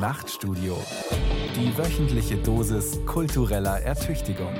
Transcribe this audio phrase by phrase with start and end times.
[0.00, 0.82] Nachtstudio.
[1.54, 4.54] Die wöchentliche Dosis kultureller Ertüchtigung.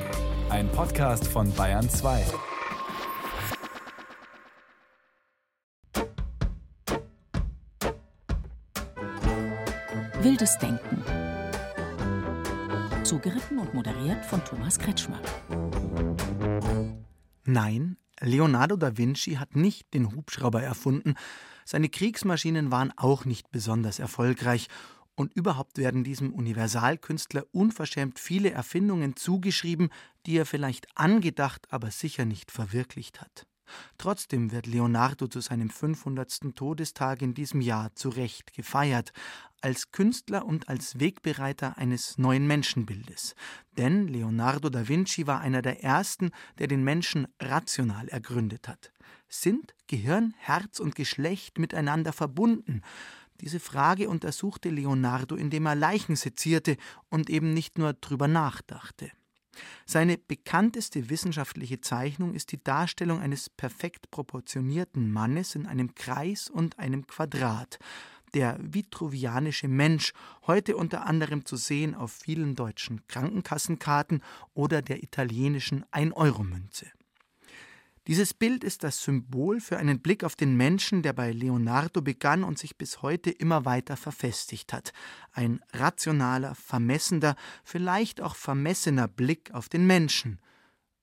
[0.50, 2.26] Ein Podcast von Bayern 2.
[10.20, 11.02] Wildes Denken.
[13.02, 15.22] Zugeritten und moderiert von Thomas Kretschmer.
[17.46, 21.14] Nein, Leonardo da Vinci hat nicht den Hubschrauber erfunden,
[21.64, 24.66] seine Kriegsmaschinen waren auch nicht besonders erfolgreich,
[25.14, 29.90] und überhaupt werden diesem Universalkünstler unverschämt viele Erfindungen zugeschrieben,
[30.26, 33.46] die er vielleicht angedacht, aber sicher nicht verwirklicht hat.
[33.98, 36.54] Trotzdem wird Leonardo zu seinem 500.
[36.54, 39.12] Todestag in diesem Jahr zu Recht gefeiert,
[39.60, 43.34] als Künstler und als Wegbereiter eines neuen Menschenbildes.
[43.76, 48.90] Denn Leonardo da Vinci war einer der ersten, der den Menschen rational ergründet hat.
[49.28, 52.82] Sind Gehirn, Herz und Geschlecht miteinander verbunden?
[53.40, 56.76] Diese Frage untersuchte Leonardo, indem er Leichen sezierte
[57.08, 59.10] und eben nicht nur drüber nachdachte.
[59.86, 66.78] Seine bekannteste wissenschaftliche Zeichnung ist die Darstellung eines perfekt proportionierten Mannes in einem Kreis und
[66.78, 67.78] einem Quadrat,
[68.34, 70.12] der vitruvianische Mensch,
[70.46, 74.22] heute unter anderem zu sehen auf vielen deutschen Krankenkassenkarten
[74.54, 76.86] oder der italienischen Ein-Euro-Münze.
[78.06, 82.44] Dieses Bild ist das Symbol für einen Blick auf den Menschen, der bei Leonardo begann
[82.44, 84.92] und sich bis heute immer weiter verfestigt hat.
[85.32, 90.40] Ein rationaler, vermessender, vielleicht auch vermessener Blick auf den Menschen.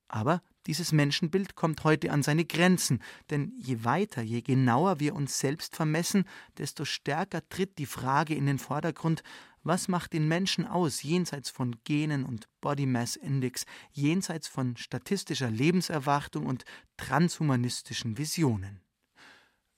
[0.07, 5.39] Aber dieses Menschenbild kommt heute an seine Grenzen, denn je weiter, je genauer wir uns
[5.39, 6.25] selbst vermessen,
[6.57, 9.23] desto stärker tritt die Frage in den Vordergrund,
[9.67, 15.51] was macht den Menschen aus, jenseits von Genen und Body Mass Index, jenseits von statistischer
[15.51, 16.63] Lebenserwartung und
[16.95, 18.81] transhumanistischen Visionen?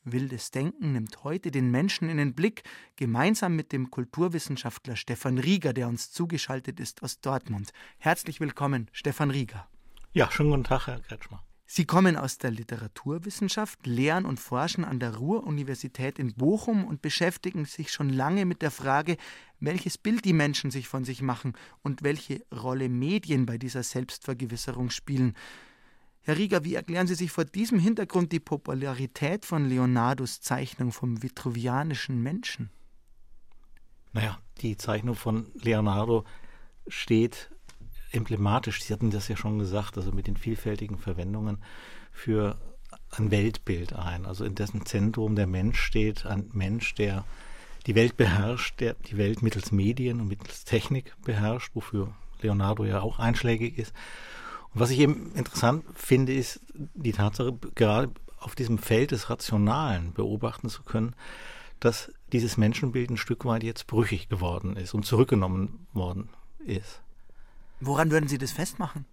[0.03, 2.63] Wildes Denken nimmt heute den Menschen in den Blick,
[2.95, 7.71] gemeinsam mit dem Kulturwissenschaftler Stefan Rieger, der uns zugeschaltet ist aus Dortmund.
[7.97, 9.67] Herzlich willkommen, Stefan Rieger.
[10.13, 11.43] Ja, schönen guten Tag, Herr Kretschmer.
[11.71, 17.65] Sie kommen aus der Literaturwissenschaft, lehren und forschen an der Ruhr-Universität in Bochum und beschäftigen
[17.65, 19.17] sich schon lange mit der Frage,
[19.59, 21.53] welches Bild die Menschen sich von sich machen
[21.83, 25.35] und welche Rolle Medien bei dieser Selbstvergewisserung spielen.
[26.21, 31.21] Herr Rieger, wie erklären Sie sich vor diesem Hintergrund die Popularität von Leonardos Zeichnung vom
[31.21, 32.71] vitruvianischen Menschen?
[34.11, 36.25] Naja, die Zeichnung von Leonardo
[36.87, 37.51] steht
[38.11, 41.59] emblematisch, Sie hatten das ja schon gesagt, also mit den vielfältigen Verwendungen
[42.11, 42.57] für
[43.11, 44.25] ein Weltbild ein.
[44.25, 47.25] Also in dessen Zentrum der Mensch steht, ein Mensch, der
[47.85, 53.01] die Welt beherrscht, der die Welt mittels Medien und mittels Technik beherrscht, wofür Leonardo ja
[53.01, 53.93] auch einschlägig ist.
[54.73, 60.13] Und was ich eben interessant finde, ist die Tatsache, gerade auf diesem Feld des Rationalen
[60.13, 61.15] beobachten zu können,
[61.79, 66.29] dass dieses Menschenbild ein Stück weit jetzt brüchig geworden ist und zurückgenommen worden
[66.65, 67.01] ist.
[67.81, 69.05] Woran würden Sie das festmachen?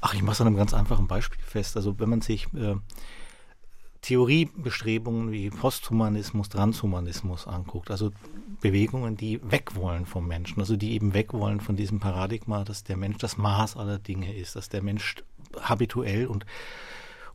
[0.00, 1.76] Ach, ich mache es an einem ganz einfachen Beispiel fest.
[1.76, 2.76] Also wenn man sich äh,
[4.02, 8.10] Theoriebestrebungen wie Posthumanismus, Transhumanismus anguckt, also
[8.60, 12.82] Bewegungen, die weg wollen vom Menschen, also die eben weg wollen von diesem Paradigma, dass
[12.82, 15.16] der Mensch das Maß aller Dinge ist, dass der Mensch
[15.60, 16.46] habituell und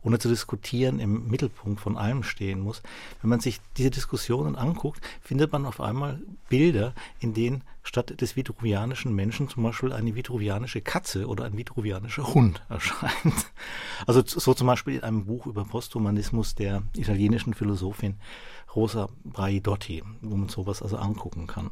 [0.06, 2.80] ohne zu diskutieren, im Mittelpunkt von allem stehen muss.
[3.20, 8.36] Wenn man sich diese Diskussionen anguckt, findet man auf einmal Bilder, in denen statt des
[8.36, 13.12] vitruvianischen Menschen zum Beispiel eine vitruvianische Katze oder ein vitruvianischer Hund erscheint.
[14.06, 18.16] Also so zum Beispiel in einem Buch über Posthumanismus der italienischen Philosophin
[18.74, 21.70] Rosa Braidotti, wo man sowas also angucken kann.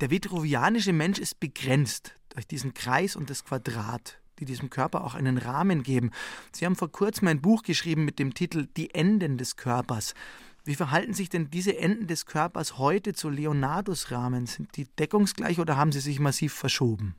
[0.00, 5.14] Der vitruvianische Mensch ist begrenzt durch diesen Kreis und das Quadrat die diesem Körper auch
[5.14, 6.10] einen Rahmen geben.
[6.52, 10.14] Sie haben vor kurzem ein Buch geschrieben mit dem Titel Die Enden des Körpers.
[10.64, 14.46] Wie verhalten sich denn diese Enden des Körpers heute zu Leonardos Rahmen?
[14.46, 17.14] Sind die deckungsgleich oder haben sie sich massiv verschoben?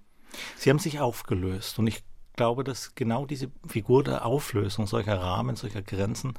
[0.58, 2.04] Sie haben sich aufgelöst und ich
[2.36, 6.34] glaube, dass genau diese Figur der Auflösung solcher Rahmen, solcher Grenzen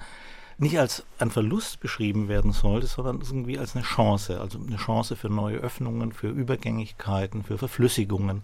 [0.58, 5.16] nicht als ein Verlust beschrieben werden sollte, sondern irgendwie als eine Chance, also eine Chance
[5.16, 8.42] für neue Öffnungen, für Übergängigkeiten, für Verflüssigungen,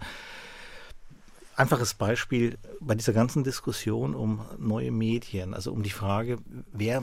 [1.58, 6.38] Einfaches Beispiel bei dieser ganzen Diskussion um neue Medien, also um die Frage,
[6.72, 7.02] wer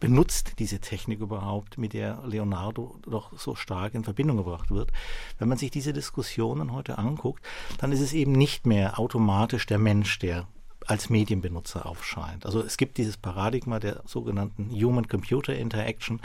[0.00, 4.92] benutzt diese Technik überhaupt, mit der Leonardo doch so stark in Verbindung gebracht wird.
[5.38, 7.44] Wenn man sich diese Diskussionen heute anguckt,
[7.76, 10.48] dann ist es eben nicht mehr automatisch der Mensch, der
[10.86, 12.46] als Medienbenutzer aufscheint.
[12.46, 16.20] Also es gibt dieses Paradigma der sogenannten Human-Computer Interaction,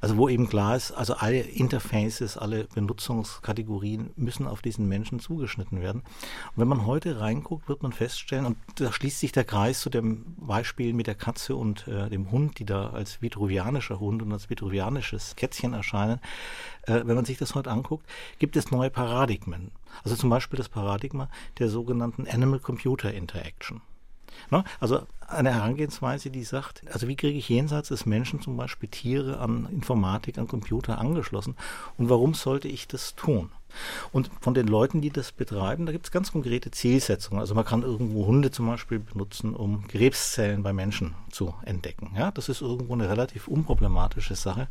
[0.00, 5.80] also wo eben klar ist, also alle Interfaces, alle Benutzungskategorien müssen auf diesen Menschen zugeschnitten
[5.80, 6.02] werden.
[6.02, 9.90] Und wenn man heute reinguckt, wird man feststellen, und da schließt sich der Kreis zu
[9.90, 14.32] dem Beispiel mit der Katze und äh, dem Hund, die da als vitruvianischer Hund und
[14.32, 16.20] als vitruvianisches Kätzchen erscheinen,
[16.82, 18.06] äh, wenn man sich das heute anguckt,
[18.38, 19.70] gibt es neue Paradigmen.
[20.04, 21.28] Also zum Beispiel das Paradigma
[21.58, 23.80] der sogenannten Animal-Computer Interaction.
[24.50, 24.64] Ne?
[24.80, 29.38] Also eine Herangehensweise, die sagt, also wie kriege ich jenseits des Menschen zum Beispiel Tiere
[29.38, 31.56] an Informatik, an Computer angeschlossen
[31.96, 33.50] und warum sollte ich das tun?
[34.12, 37.40] Und von den Leuten, die das betreiben, da gibt es ganz konkrete Zielsetzungen.
[37.40, 42.12] Also man kann irgendwo Hunde zum Beispiel benutzen, um Krebszellen bei Menschen zu entdecken.
[42.16, 44.68] Ja, das ist irgendwo eine relativ unproblematische Sache.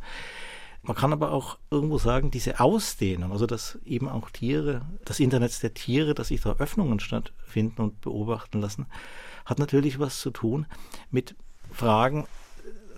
[0.86, 5.60] Man kann aber auch irgendwo sagen, diese Ausdehnung, also dass eben auch Tiere, das Internet
[5.64, 8.86] der Tiere, dass sich da Öffnungen stattfinden und beobachten lassen,
[9.44, 10.66] hat natürlich was zu tun
[11.10, 11.34] mit
[11.72, 12.28] Fragen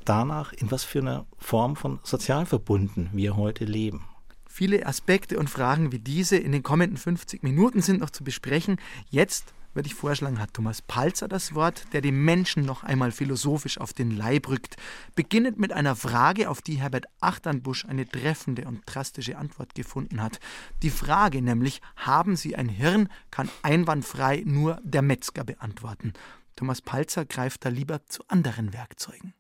[0.04, 4.04] danach, in was für einer Form von Sozialverbunden wir heute leben.
[4.46, 8.76] Viele Aspekte und Fragen wie diese in den kommenden 50 Minuten sind noch zu besprechen.
[9.08, 13.78] Jetzt würde ich vorschlagen, hat Thomas Palzer das Wort, der dem Menschen noch einmal philosophisch
[13.78, 14.74] auf den Leib rückt.
[15.14, 20.40] Beginnend mit einer Frage, auf die Herbert Achternbusch eine treffende und drastische Antwort gefunden hat.
[20.82, 26.12] Die Frage nämlich, haben Sie ein Hirn, kann einwandfrei nur der Metzger beantworten.
[26.56, 29.32] Thomas Palzer greift da lieber zu anderen Werkzeugen.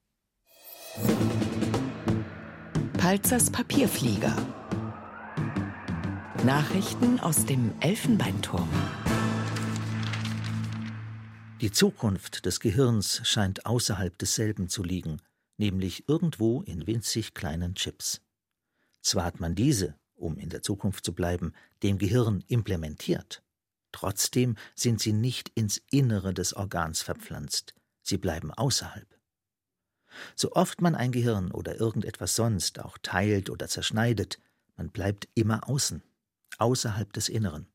[2.96, 4.36] Palzers Papierflieger.
[6.44, 8.68] Nachrichten aus dem Elfenbeinturm.
[11.60, 15.20] Die Zukunft des Gehirns scheint außerhalb desselben zu liegen,
[15.56, 18.20] nämlich irgendwo in winzig kleinen Chips.
[19.02, 21.52] Zwar hat man diese, um in der Zukunft zu bleiben,
[21.82, 23.42] dem Gehirn implementiert,
[23.90, 29.18] trotzdem sind sie nicht ins Innere des Organs verpflanzt, sie bleiben außerhalb.
[30.36, 34.38] So oft man ein Gehirn oder irgendetwas sonst auch teilt oder zerschneidet,
[34.76, 36.04] man bleibt immer außen,
[36.58, 37.66] außerhalb des Inneren.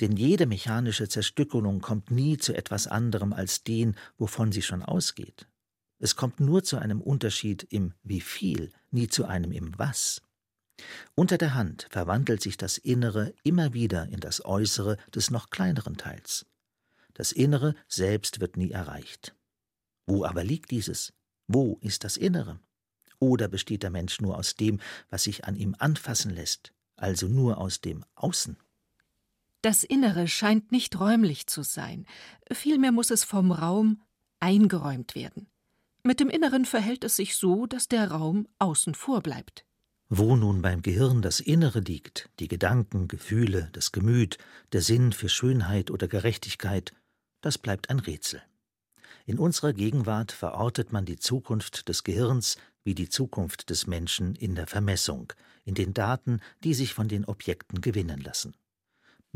[0.00, 5.46] Denn jede mechanische Zerstückelung kommt nie zu etwas anderem als den, wovon sie schon ausgeht.
[5.98, 10.22] Es kommt nur zu einem Unterschied im wie viel, nie zu einem im was.
[11.14, 15.96] Unter der Hand verwandelt sich das Innere immer wieder in das Äußere des noch kleineren
[15.96, 16.46] Teils.
[17.14, 19.36] Das Innere selbst wird nie erreicht.
[20.06, 21.12] Wo aber liegt dieses?
[21.46, 22.58] Wo ist das Innere?
[23.20, 27.58] Oder besteht der Mensch nur aus dem, was sich an ihm anfassen lässt, also nur
[27.58, 28.58] aus dem Außen?
[29.64, 32.04] Das Innere scheint nicht räumlich zu sein,
[32.52, 34.02] vielmehr muss es vom Raum
[34.38, 35.46] eingeräumt werden.
[36.02, 39.64] Mit dem Inneren verhält es sich so, dass der Raum außen vor bleibt.
[40.10, 44.36] Wo nun beim Gehirn das Innere liegt, die Gedanken, Gefühle, das Gemüt,
[44.72, 46.92] der Sinn für Schönheit oder Gerechtigkeit,
[47.40, 48.42] das bleibt ein Rätsel.
[49.24, 54.56] In unserer Gegenwart verortet man die Zukunft des Gehirns wie die Zukunft des Menschen in
[54.56, 55.32] der Vermessung,
[55.64, 58.54] in den Daten, die sich von den Objekten gewinnen lassen.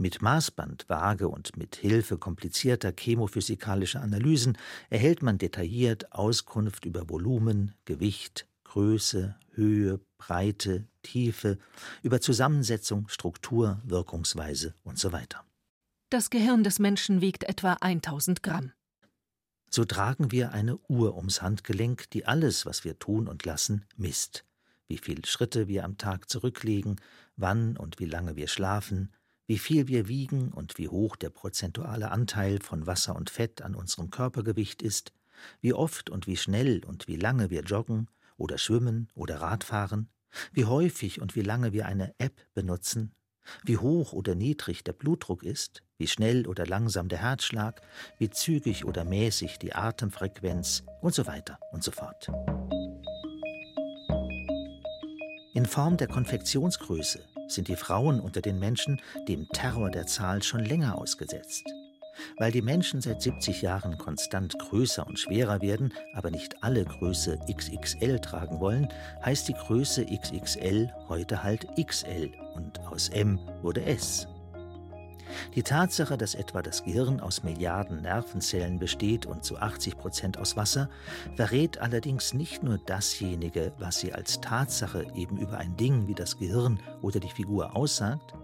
[0.00, 4.56] Mit Maßband, Waage und mit Hilfe komplizierter chemophysikalischer Analysen
[4.90, 11.58] erhält man detailliert Auskunft über Volumen, Gewicht, Größe, Höhe, Breite, Tiefe,
[12.04, 15.44] über Zusammensetzung, Struktur, Wirkungsweise und so weiter.
[16.10, 18.70] Das Gehirn des Menschen wiegt etwa 1000 Gramm.
[19.68, 24.44] So tragen wir eine Uhr ums Handgelenk, die alles, was wir tun und lassen, misst.
[24.86, 27.00] Wie viele Schritte wir am Tag zurücklegen,
[27.36, 29.12] wann und wie lange wir schlafen,
[29.48, 33.74] wie viel wir wiegen und wie hoch der prozentuale Anteil von Wasser und Fett an
[33.74, 35.12] unserem Körpergewicht ist,
[35.62, 40.10] wie oft und wie schnell und wie lange wir joggen oder schwimmen oder Radfahren,
[40.52, 43.14] wie häufig und wie lange wir eine App benutzen,
[43.64, 47.80] wie hoch oder niedrig der Blutdruck ist, wie schnell oder langsam der Herzschlag,
[48.18, 52.30] wie zügig oder mäßig die Atemfrequenz und so weiter und so fort.
[55.54, 60.64] In Form der Konfektionsgröße sind die Frauen unter den Menschen dem Terror der Zahl schon
[60.64, 61.64] länger ausgesetzt.
[62.38, 67.38] Weil die Menschen seit 70 Jahren konstant größer und schwerer werden, aber nicht alle Größe
[67.52, 68.88] XXL tragen wollen,
[69.24, 74.26] heißt die Größe XXL heute halt XL und aus M wurde S.
[75.54, 80.56] Die Tatsache, dass etwa das Gehirn aus Milliarden Nervenzellen besteht und zu 80 Prozent aus
[80.56, 80.88] Wasser,
[81.36, 86.38] verrät allerdings nicht nur dasjenige, was sie als Tatsache eben über ein Ding wie das
[86.38, 88.34] Gehirn oder die Figur aussagt,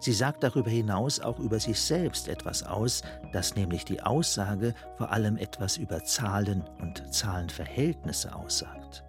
[0.00, 5.10] sie sagt darüber hinaus auch über sich selbst etwas aus, das nämlich die Aussage vor
[5.10, 9.04] allem etwas über Zahlen und Zahlenverhältnisse aussagt.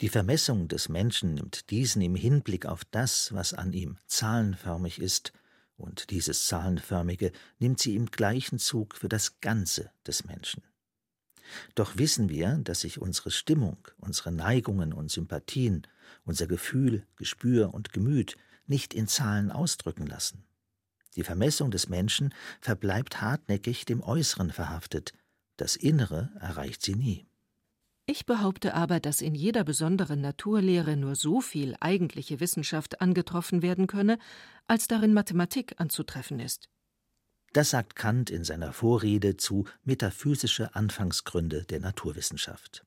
[0.00, 5.32] Die Vermessung des Menschen nimmt diesen im Hinblick auf das, was an ihm zahlenförmig ist,
[5.76, 10.62] und dieses Zahlenförmige nimmt sie im gleichen Zug für das Ganze des Menschen.
[11.74, 15.86] Doch wissen wir, dass sich unsere Stimmung, unsere Neigungen und Sympathien,
[16.24, 18.36] unser Gefühl, Gespür und Gemüt
[18.66, 20.44] nicht in Zahlen ausdrücken lassen.
[21.16, 25.12] Die Vermessung des Menschen verbleibt hartnäckig dem Äußeren verhaftet,
[25.56, 27.26] das Innere erreicht sie nie.
[28.12, 33.86] Ich behaupte aber, dass in jeder besonderen Naturlehre nur so viel eigentliche Wissenschaft angetroffen werden
[33.86, 34.18] könne,
[34.66, 36.68] als darin Mathematik anzutreffen ist.
[37.54, 42.84] Das sagt Kant in seiner Vorrede zu Metaphysische Anfangsgründe der Naturwissenschaft.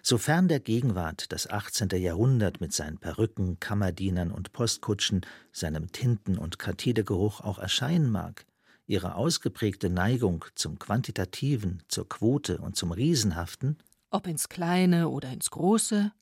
[0.00, 1.88] Sofern der Gegenwart das 18.
[2.00, 8.46] Jahrhundert mit seinen Perücken, Kammerdienern und Postkutschen, seinem Tinten- und Kathetergeruch auch erscheinen mag,
[8.86, 13.78] ihre ausgeprägte Neigung zum Quantitativen, zur Quote und zum Riesenhaften,
[14.10, 16.12] ob ins Kleine oder ins Große,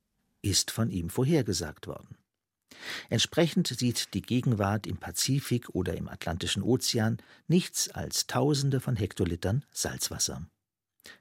[0.42, 2.18] ist von ihm vorhergesagt worden.
[3.08, 9.64] Entsprechend sieht die Gegenwart im Pazifik oder im Atlantischen Ozean nichts als Tausende von Hektolitern
[9.72, 10.46] Salzwasser.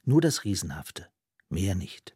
[0.03, 1.07] Nur das Riesenhafte,
[1.49, 2.15] mehr nicht.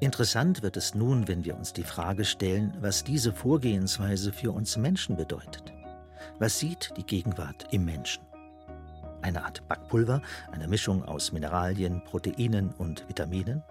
[0.00, 4.76] Interessant wird es nun, wenn wir uns die Frage stellen, was diese Vorgehensweise für uns
[4.76, 5.72] Menschen bedeutet.
[6.38, 8.22] Was sieht die Gegenwart im Menschen?
[9.26, 13.64] Eine Art Backpulver, eine Mischung aus Mineralien, Proteinen und Vitaminen?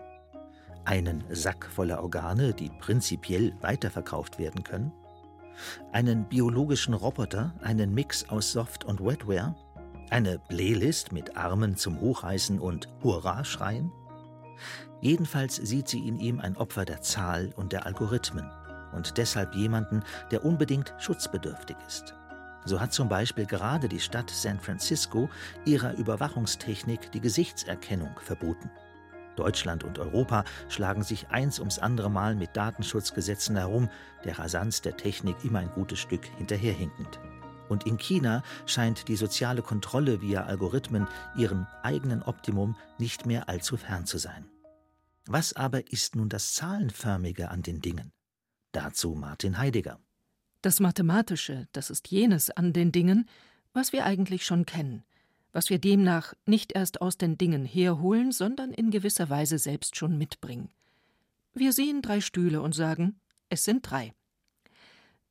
[0.84, 4.92] einen Sack voller Organe, die prinzipiell weiterverkauft werden können,
[5.94, 9.56] einen biologischen Roboter, einen Mix aus Soft- und Wetware,
[10.10, 13.94] eine Playlist mit Armen zum Hochreißen und Hurra-Schreien?
[15.00, 18.52] Jedenfalls sieht sie in ihm ein Opfer der Zahl und der Algorithmen
[18.94, 22.14] und deshalb jemanden, der unbedingt schutzbedürftig ist.
[22.66, 25.30] So hat zum Beispiel gerade die Stadt San Francisco
[25.66, 28.72] ihrer Überwachungstechnik die Gesichtserkennung verboten.
[29.36, 33.90] Deutschland und Europa schlagen sich eins ums andere Mal mit Datenschutzgesetzen herum,
[34.24, 37.20] der Rasanz der Technik immer ein gutes Stück hinterherhinkend.
[37.70, 43.78] Und in China scheint die soziale Kontrolle via Algorithmen ihrem eigenen Optimum nicht mehr allzu
[43.78, 44.50] fern zu sein.
[45.28, 48.12] Was aber ist nun das Zahlenförmige an den Dingen?
[48.72, 50.00] Dazu Martin Heidegger.
[50.66, 53.30] Das Mathematische, das ist jenes an den Dingen,
[53.74, 55.04] was wir eigentlich schon kennen–
[55.56, 60.18] was wir demnach nicht erst aus den Dingen herholen, sondern in gewisser Weise selbst schon
[60.18, 60.70] mitbringen.
[61.54, 64.14] Wir sehen drei Stühle und sagen, es sind drei.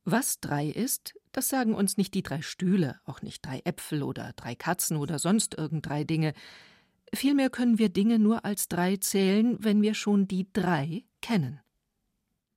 [0.06, 4.32] Was drei ist, das sagen uns nicht die drei Stühle, auch nicht drei Äpfel oder
[4.34, 6.32] drei Katzen oder sonst irgend drei Dinge.
[7.12, 11.60] Vielmehr können wir Dinge nur als drei zählen, wenn wir schon die drei kennen.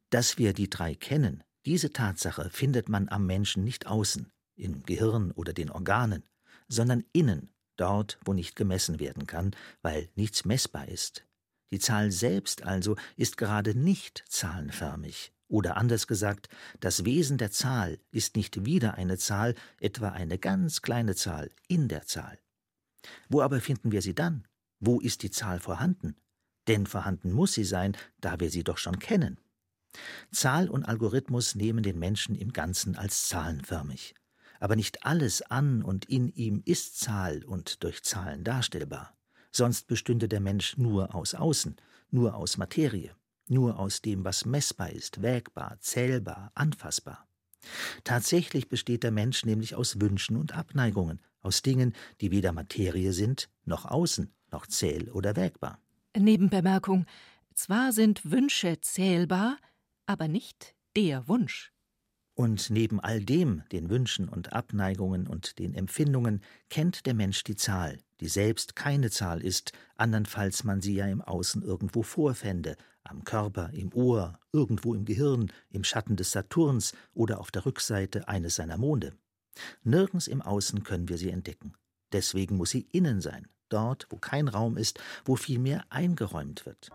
[0.09, 5.31] Dass wir die drei kennen, diese Tatsache findet man am Menschen nicht außen, im Gehirn
[5.31, 6.23] oder den Organen,
[6.69, 11.25] sondern innen, dort, wo nicht gemessen werden kann, weil nichts messbar ist.
[11.71, 15.33] Die Zahl selbst also ist gerade nicht zahlenförmig.
[15.49, 16.47] Oder anders gesagt,
[16.79, 21.89] das Wesen der Zahl ist nicht wieder eine Zahl, etwa eine ganz kleine Zahl in
[21.89, 22.39] der Zahl.
[23.27, 24.47] Wo aber finden wir sie dann?
[24.79, 26.15] Wo ist die Zahl vorhanden?
[26.69, 29.37] Denn vorhanden muss sie sein, da wir sie doch schon kennen.
[30.31, 34.13] Zahl und Algorithmus nehmen den Menschen im Ganzen als zahlenförmig
[34.59, 39.15] aber nicht alles an und in ihm ist Zahl und durch Zahlen darstellbar.
[39.51, 41.77] Sonst bestünde der Mensch nur aus Außen,
[42.09, 43.15] nur aus Materie,
[43.47, 47.27] nur aus dem, was messbar ist, wägbar, zählbar, anfassbar.
[48.03, 53.49] Tatsächlich besteht der Mensch nämlich aus Wünschen und Abneigungen, aus Dingen, die weder Materie sind,
[53.65, 55.79] noch außen, noch zähl- oder wägbar.
[56.15, 57.05] Nebenbemerkung.
[57.53, 59.57] Zwar sind Wünsche zählbar,
[60.07, 61.71] aber nicht der Wunsch.
[62.33, 67.55] Und neben all dem, den Wünschen und Abneigungen und den Empfindungen, kennt der Mensch die
[67.55, 73.23] Zahl, die selbst keine Zahl ist, andernfalls man sie ja im Außen irgendwo vorfände, am
[73.23, 78.55] Körper, im Ohr, irgendwo im Gehirn, im Schatten des Saturns oder auf der Rückseite eines
[78.55, 79.13] seiner Monde.
[79.83, 81.73] Nirgends im Außen können wir sie entdecken.
[82.11, 86.91] Deswegen muss sie innen sein, dort, wo kein Raum ist, wo vielmehr eingeräumt wird.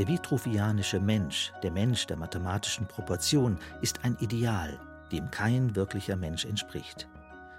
[0.00, 4.80] Der vitruvianische Mensch, der Mensch der mathematischen Proportion, ist ein Ideal,
[5.12, 7.06] dem kein wirklicher Mensch entspricht.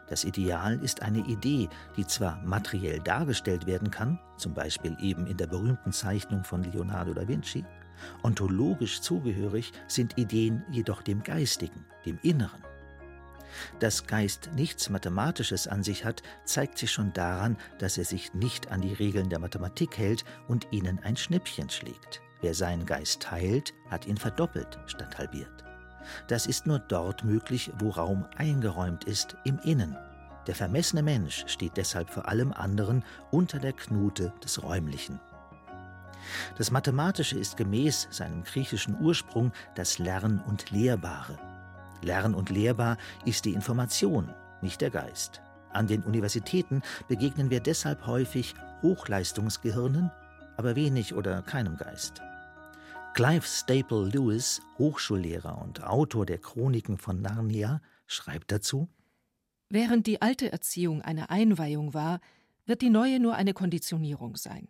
[0.08, 5.38] Das Ideal ist eine Idee, die zwar materiell dargestellt werden kann, zum Beispiel eben in
[5.38, 7.64] der berühmten Zeichnung von Leonardo da Vinci,
[8.24, 12.64] ontologisch zugehörig sind Ideen jedoch dem Geistigen, dem Inneren.
[13.78, 18.72] Dass Geist nichts Mathematisches an sich hat, zeigt sich schon daran, dass er sich nicht
[18.72, 22.20] an die Regeln der Mathematik hält und ihnen ein Schnippchen schlägt.
[22.42, 25.64] Wer seinen Geist teilt, hat ihn verdoppelt statt halbiert.
[26.28, 29.96] Das ist nur dort möglich, wo Raum eingeräumt ist, im Innen.
[30.48, 35.20] Der vermessene Mensch steht deshalb vor allem anderen unter der Knute des Räumlichen.
[36.58, 41.38] Das Mathematische ist gemäß seinem griechischen Ursprung das Lern- und Lehrbare.
[42.02, 45.42] Lern- und Lehrbar ist die Information, nicht der Geist.
[45.72, 50.12] An den Universitäten begegnen wir deshalb häufig Hochleistungsgehirnen,
[50.58, 52.22] aber wenig oder keinem Geist.
[53.14, 58.88] Clive Staple Lewis, Hochschullehrer und Autor der Chroniken von Narnia, schreibt dazu
[59.70, 62.22] Während die alte Erziehung eine Einweihung war,
[62.66, 64.70] wird die neue nur eine Konditionierung sein.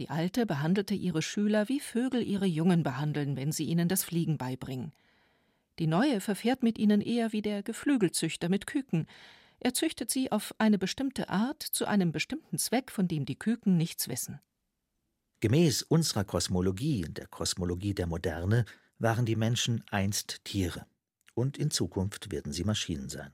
[0.00, 4.36] Die alte behandelte ihre Schüler wie Vögel ihre Jungen behandeln, wenn sie ihnen das Fliegen
[4.36, 4.92] beibringen.
[5.78, 9.06] Die neue verfährt mit ihnen eher wie der Geflügelzüchter mit Küken.
[9.60, 13.76] Er züchtet sie auf eine bestimmte Art zu einem bestimmten Zweck, von dem die Küken
[13.76, 14.40] nichts wissen.
[15.40, 18.66] Gemäß unserer Kosmologie, der Kosmologie der Moderne,
[18.98, 20.86] waren die Menschen einst Tiere.
[21.32, 23.32] Und in Zukunft werden sie Maschinen sein.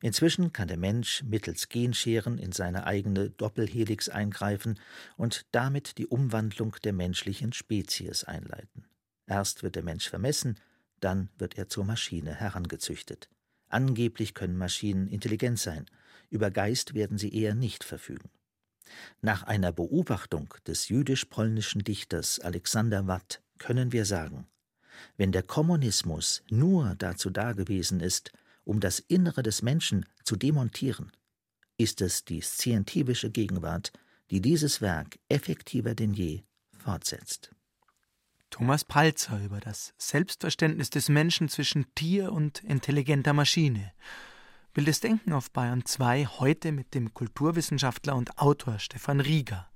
[0.00, 4.80] Inzwischen kann der Mensch mittels Genscheren in seine eigene Doppelhelix eingreifen
[5.16, 8.84] und damit die Umwandlung der menschlichen Spezies einleiten.
[9.26, 10.58] Erst wird der Mensch vermessen,
[10.98, 13.28] dann wird er zur Maschine herangezüchtet.
[13.68, 15.86] Angeblich können Maschinen intelligent sein,
[16.30, 18.30] über Geist werden sie eher nicht verfügen.
[19.20, 24.46] Nach einer Beobachtung des jüdisch-polnischen Dichters Alexander Watt können wir sagen,
[25.16, 28.32] wenn der Kommunismus nur dazu dagewesen ist,
[28.64, 31.12] um das Innere des Menschen zu demontieren,
[31.78, 33.92] ist es die scientifique Gegenwart,
[34.30, 37.50] die dieses Werk effektiver denn je fortsetzt.
[38.50, 43.92] Thomas Palzer über das Selbstverständnis des Menschen zwischen Tier und intelligenter Maschine.
[44.74, 49.68] Wildes Denken auf Bayern 2 heute mit dem Kulturwissenschaftler und Autor Stefan Rieger.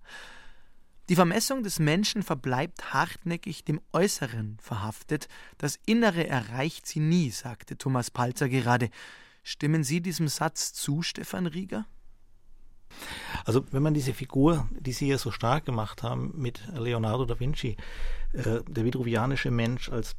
[1.11, 7.77] Die Vermessung des Menschen verbleibt hartnäckig dem Äußeren verhaftet, das Innere erreicht sie nie, sagte
[7.77, 8.89] Thomas Palzer gerade.
[9.43, 11.85] Stimmen Sie diesem Satz zu, Stefan Rieger?
[13.45, 17.39] Also wenn man diese Figur, die Sie ja so stark gemacht haben mit Leonardo da
[17.39, 17.77] Vinci,
[18.33, 20.17] äh, der vitruvianische Mensch als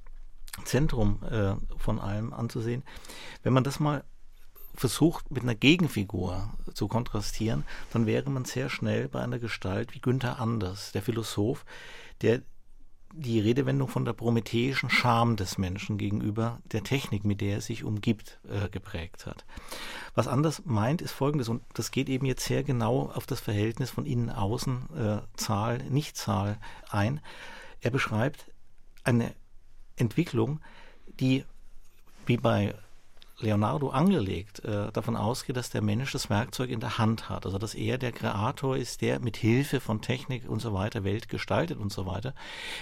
[0.65, 2.83] Zentrum äh, von allem anzusehen,
[3.41, 4.03] wenn man das mal
[4.77, 9.99] versucht, mit einer Gegenfigur zu kontrastieren, dann wäre man sehr schnell bei einer Gestalt wie
[9.99, 11.65] Günther Anders, der Philosoph,
[12.21, 12.43] der
[13.13, 17.83] die Redewendung von der prometheischen Scham des Menschen gegenüber der Technik, mit der er sich
[17.83, 19.45] umgibt, äh, geprägt hat.
[20.13, 23.89] Was Anders meint, ist folgendes, und das geht eben jetzt sehr genau auf das Verhältnis
[23.89, 27.21] von Innen-Außen, äh, Zahl, Nicht-Zahl ein.
[27.81, 28.51] Er beschreibt
[29.03, 29.33] eine
[29.95, 30.59] Entwicklung,
[31.19, 31.45] die
[32.25, 32.75] wie bei
[33.39, 37.59] Leonardo angelegt äh, davon ausgeht, dass der Mensch das Werkzeug in der Hand hat, also
[37.59, 41.77] dass er der Kreator ist, der mit Hilfe von Technik und so weiter Welt gestaltet
[41.77, 42.33] und so weiter,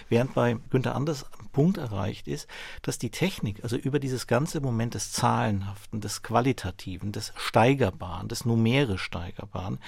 [0.08, 2.48] während bei Günther Anders ein Punkt erreicht ist,
[2.84, 8.46] dass die Technik, also über dieses ganze Moment des Zahlenhaften, des Qualitativen, des Steigerbaren, des
[8.46, 9.80] numerisch Steigerbaren,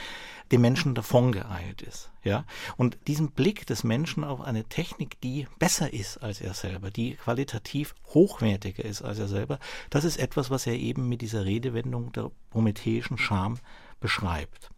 [0.52, 2.10] dem Menschen davongeeilt ist.
[2.28, 2.46] Ja?
[2.76, 7.16] Und diesen Blick des Menschen auf eine Technik, die besser ist als er selber, die
[7.16, 9.60] qualitativ hochwertiger ist als er selber,
[9.90, 13.60] das ist etwas, was er eben mit dieser Redewendung der prometheischen Scham
[14.00, 14.70] beschreibt.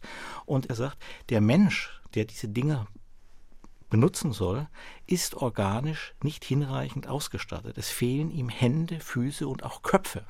[0.46, 2.86] Und er sagt, der Mensch, der diese Dinge
[3.88, 4.68] benutzen soll,
[5.06, 7.76] ist organisch nicht hinreichend ausgestattet.
[7.76, 10.24] Es fehlen ihm Hände, Füße und auch Köpfe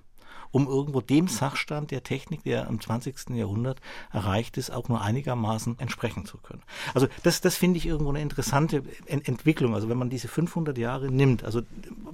[0.53, 3.31] um irgendwo dem Sachstand der Technik, der im 20.
[3.31, 3.81] Jahrhundert
[4.13, 6.63] erreicht ist, auch nur einigermaßen entsprechen zu können.
[6.95, 9.75] Also das, das finde ich irgendwo eine interessante Ent Entwicklung.
[9.75, 11.63] Also wenn man diese 500 Jahre nimmt, also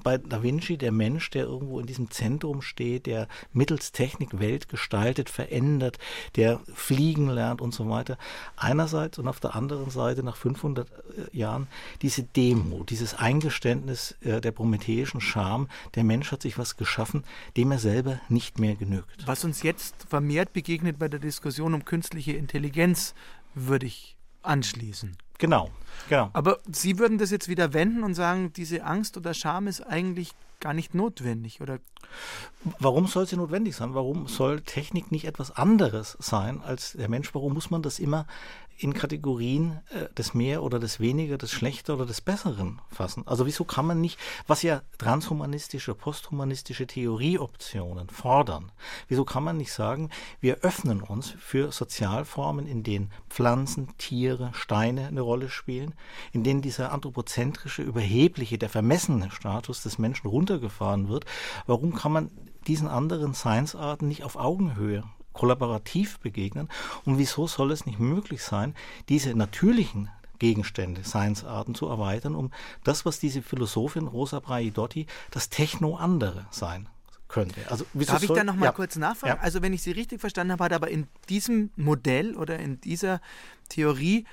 [0.02, 4.68] bei Da Vinci der Mensch, der irgendwo in diesem Zentrum steht, der mittels Technik Welt
[4.68, 5.98] gestaltet, verändert,
[6.36, 8.18] der fliegen lernt und so weiter.
[8.56, 11.66] Einerseits und auf der anderen Seite nach 500 äh, Jahren
[12.02, 17.24] diese Demo, dieses Eingeständnis äh, der prometheischen Scham, der Mensch hat sich was geschaffen,
[17.56, 19.26] dem er selber nicht mehr genügt.
[19.26, 23.14] Was uns jetzt vermehrt begegnet bei der Diskussion um künstliche Intelligenz,
[23.54, 25.16] würde ich anschließen.
[25.38, 25.70] Genau,
[26.08, 26.30] genau.
[26.32, 30.30] Aber Sie würden das jetzt wieder wenden und sagen, diese Angst oder Scham ist eigentlich
[30.60, 31.78] gar nicht notwendig, oder?
[32.78, 33.94] Warum soll sie notwendig sein?
[33.94, 37.34] Warum soll Technik nicht etwas anderes sein als der Mensch?
[37.34, 38.26] Warum muss man das immer
[38.78, 43.26] in Kategorien äh, des Mehr oder des Weniger, des Schlechter oder des Besseren fassen.
[43.26, 48.72] Also wieso kann man nicht, was ja transhumanistische, posthumanistische Theorieoptionen fordern,
[49.08, 50.10] wieso kann man nicht sagen,
[50.40, 55.94] wir öffnen uns für Sozialformen, in denen Pflanzen, Tiere, Steine eine Rolle spielen,
[56.32, 61.24] in denen dieser anthropozentrische, überhebliche, der vermessene Status des Menschen runtergefahren wird.
[61.66, 62.30] Warum kann man
[62.66, 65.04] diesen anderen Seinsarten nicht auf Augenhöhe
[65.36, 66.68] kollaborativ begegnen.
[67.04, 68.74] Und wieso soll es nicht möglich sein,
[69.08, 72.50] diese natürlichen Gegenstände, Seinsarten zu erweitern, um
[72.84, 76.88] das, was diese Philosophin Rosa Braidotti das Techno-andere sein
[77.28, 77.60] könnte.
[77.70, 78.72] Also, Darf ich da noch mal ja.
[78.72, 79.36] kurz nachfragen?
[79.36, 79.42] Ja.
[79.42, 83.20] Also wenn ich Sie richtig verstanden habe, hat aber in diesem Modell oder in dieser
[83.68, 84.26] Theorie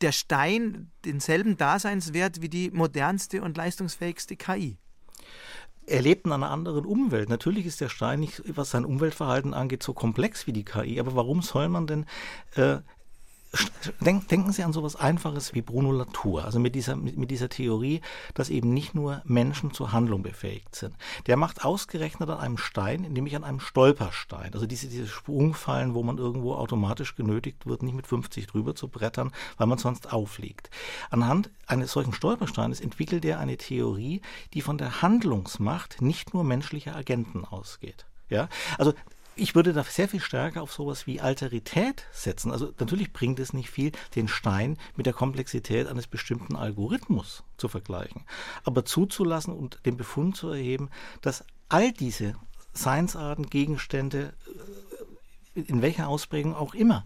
[0.00, 4.78] der Stein denselben Daseinswert wie die modernste und leistungsfähigste KI.
[5.86, 7.28] Er lebt in einer anderen Umwelt.
[7.28, 11.00] Natürlich ist der Stein nicht, was sein Umweltverhalten angeht, so komplex wie die KI.
[11.00, 12.06] Aber warum soll man denn
[12.54, 12.78] äh,
[14.00, 18.00] Denken Sie an sowas Einfaches wie Bruno Latour, also mit dieser, mit, dieser Theorie,
[18.32, 20.94] dass eben nicht nur Menschen zur Handlung befähigt sind.
[21.26, 26.02] Der macht ausgerechnet an einem Stein, nämlich an einem Stolperstein, also diese, diese Sprungfallen, wo
[26.02, 30.70] man irgendwo automatisch genötigt wird, nicht mit 50 drüber zu brettern, weil man sonst aufliegt.
[31.10, 34.22] Anhand eines solchen Stolpersteines entwickelt er eine Theorie,
[34.54, 38.06] die von der Handlungsmacht nicht nur menschlicher Agenten ausgeht.
[38.30, 38.94] Ja, also
[39.34, 42.50] ich würde da sehr viel stärker auf sowas wie Alterität setzen.
[42.50, 47.68] Also natürlich bringt es nicht viel, den Stein mit der Komplexität eines bestimmten Algorithmus zu
[47.68, 48.24] vergleichen.
[48.64, 50.90] Aber zuzulassen und den Befund zu erheben,
[51.20, 52.34] dass all diese
[52.74, 54.34] Seinsarten, Gegenstände,
[55.56, 57.04] äh, in welcher Ausprägung auch immer,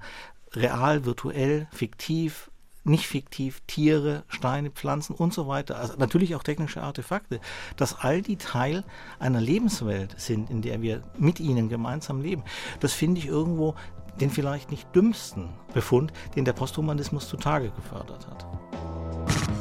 [0.52, 2.50] real, virtuell, fiktiv,
[2.86, 7.40] nicht fiktiv, Tiere, Steine, Pflanzen und so weiter, also natürlich auch technische Artefakte,
[7.76, 8.84] dass all die Teil
[9.18, 12.42] einer Lebenswelt sind, in der wir mit ihnen gemeinsam leben.
[12.80, 13.74] Das finde ich irgendwo
[14.20, 19.55] den vielleicht nicht dümmsten Befund, den der Posthumanismus zutage gefördert hat.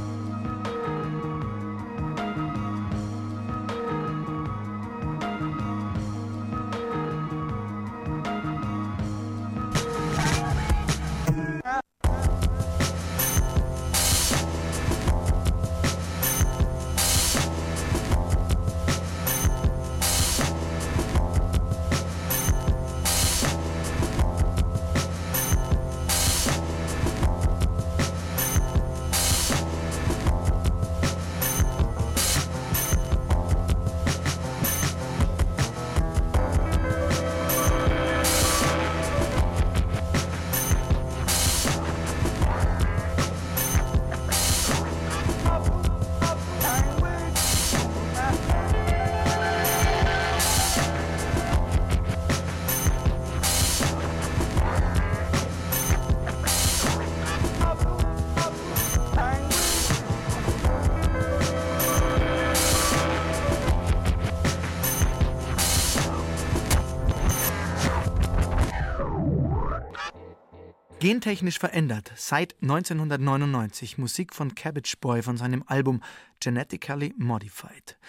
[71.06, 76.02] Gentechnisch verändert seit 1999 Musik von Cabbage Boy von seinem Album
[76.40, 78.00] Genetically Modified.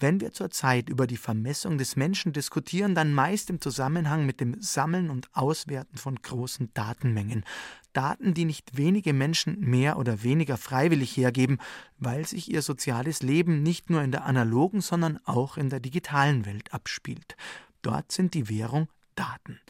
[0.00, 4.58] Wenn wir zurzeit über die Vermessung des Menschen diskutieren, dann meist im Zusammenhang mit dem
[4.58, 7.44] Sammeln und Auswerten von großen Datenmengen.
[7.92, 11.58] Daten, die nicht wenige Menschen mehr oder weniger freiwillig hergeben,
[11.98, 16.46] weil sich ihr soziales Leben nicht nur in der analogen, sondern auch in der digitalen
[16.46, 17.36] Welt abspielt.
[17.82, 19.60] Dort sind die Währung Daten.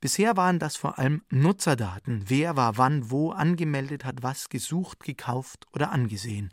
[0.00, 5.66] Bisher waren das vor allem Nutzerdaten, wer war wann wo angemeldet, hat was gesucht, gekauft
[5.72, 6.52] oder angesehen.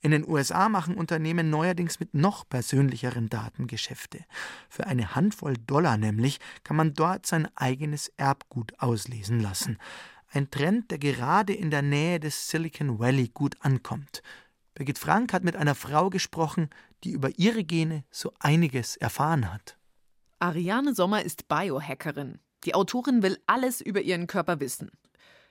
[0.00, 4.24] In den USA machen Unternehmen neuerdings mit noch persönlicheren Daten Geschäfte.
[4.68, 9.78] Für eine Handvoll Dollar nämlich kann man dort sein eigenes Erbgut auslesen lassen.
[10.28, 14.22] Ein Trend, der gerade in der Nähe des Silicon Valley gut ankommt.
[14.74, 16.68] Birgit Frank hat mit einer Frau gesprochen,
[17.04, 19.78] die über ihre Gene so einiges erfahren hat.
[20.40, 22.40] Ariane Sommer ist Biohackerin.
[22.64, 24.90] Die Autorin will alles über ihren Körper wissen.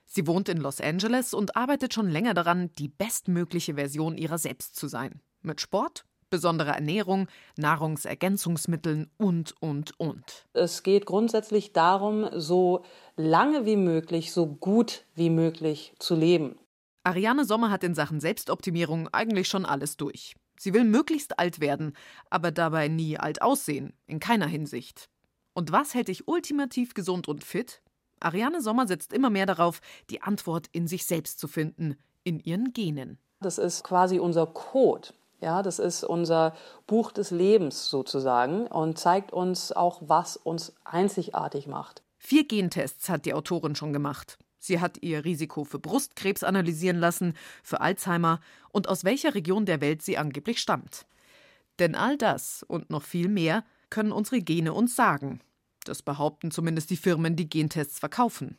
[0.05, 4.75] Sie wohnt in Los Angeles und arbeitet schon länger daran, die bestmögliche Version ihrer selbst
[4.75, 5.21] zu sein.
[5.41, 10.47] Mit Sport, besonderer Ernährung, Nahrungsergänzungsmitteln und, und, und.
[10.53, 12.83] Es geht grundsätzlich darum, so
[13.15, 16.57] lange wie möglich, so gut wie möglich zu leben.
[17.03, 20.35] Ariane Sommer hat in Sachen Selbstoptimierung eigentlich schon alles durch.
[20.57, 21.93] Sie will möglichst alt werden,
[22.29, 25.09] aber dabei nie alt aussehen, in keiner Hinsicht.
[25.53, 27.81] Und was hält dich ultimativ gesund und fit?
[28.19, 32.73] Ariane Sommer setzt immer mehr darauf, die Antwort in sich selbst zu finden, in ihren
[32.73, 33.17] Genen.
[33.41, 35.09] Das ist quasi unser Code.
[35.41, 41.65] Ja, das ist unser Buch des Lebens sozusagen und zeigt uns auch, was uns einzigartig
[41.65, 42.03] macht.
[42.19, 44.37] Vier Gentests hat die Autorin schon gemacht.
[44.59, 47.33] Sie hat ihr Risiko für Brustkrebs analysieren lassen,
[47.63, 51.07] für Alzheimer und aus welcher Region der Welt sie angeblich stammt.
[51.79, 55.41] Denn all das und noch viel mehr können unsere Gene uns sagen.
[55.85, 58.57] Das behaupten zumindest die Firmen, die Gentests verkaufen.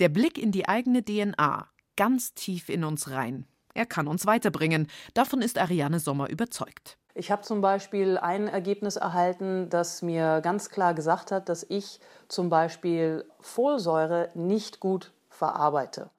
[0.00, 4.88] Der Blick in die eigene DNA, ganz tief in uns rein, er kann uns weiterbringen.
[5.14, 6.96] Davon ist Ariane Sommer überzeugt.
[7.16, 12.00] Ich habe zum Beispiel ein Ergebnis erhalten, das mir ganz klar gesagt hat, dass ich
[12.28, 16.10] zum Beispiel Folsäure nicht gut verarbeite.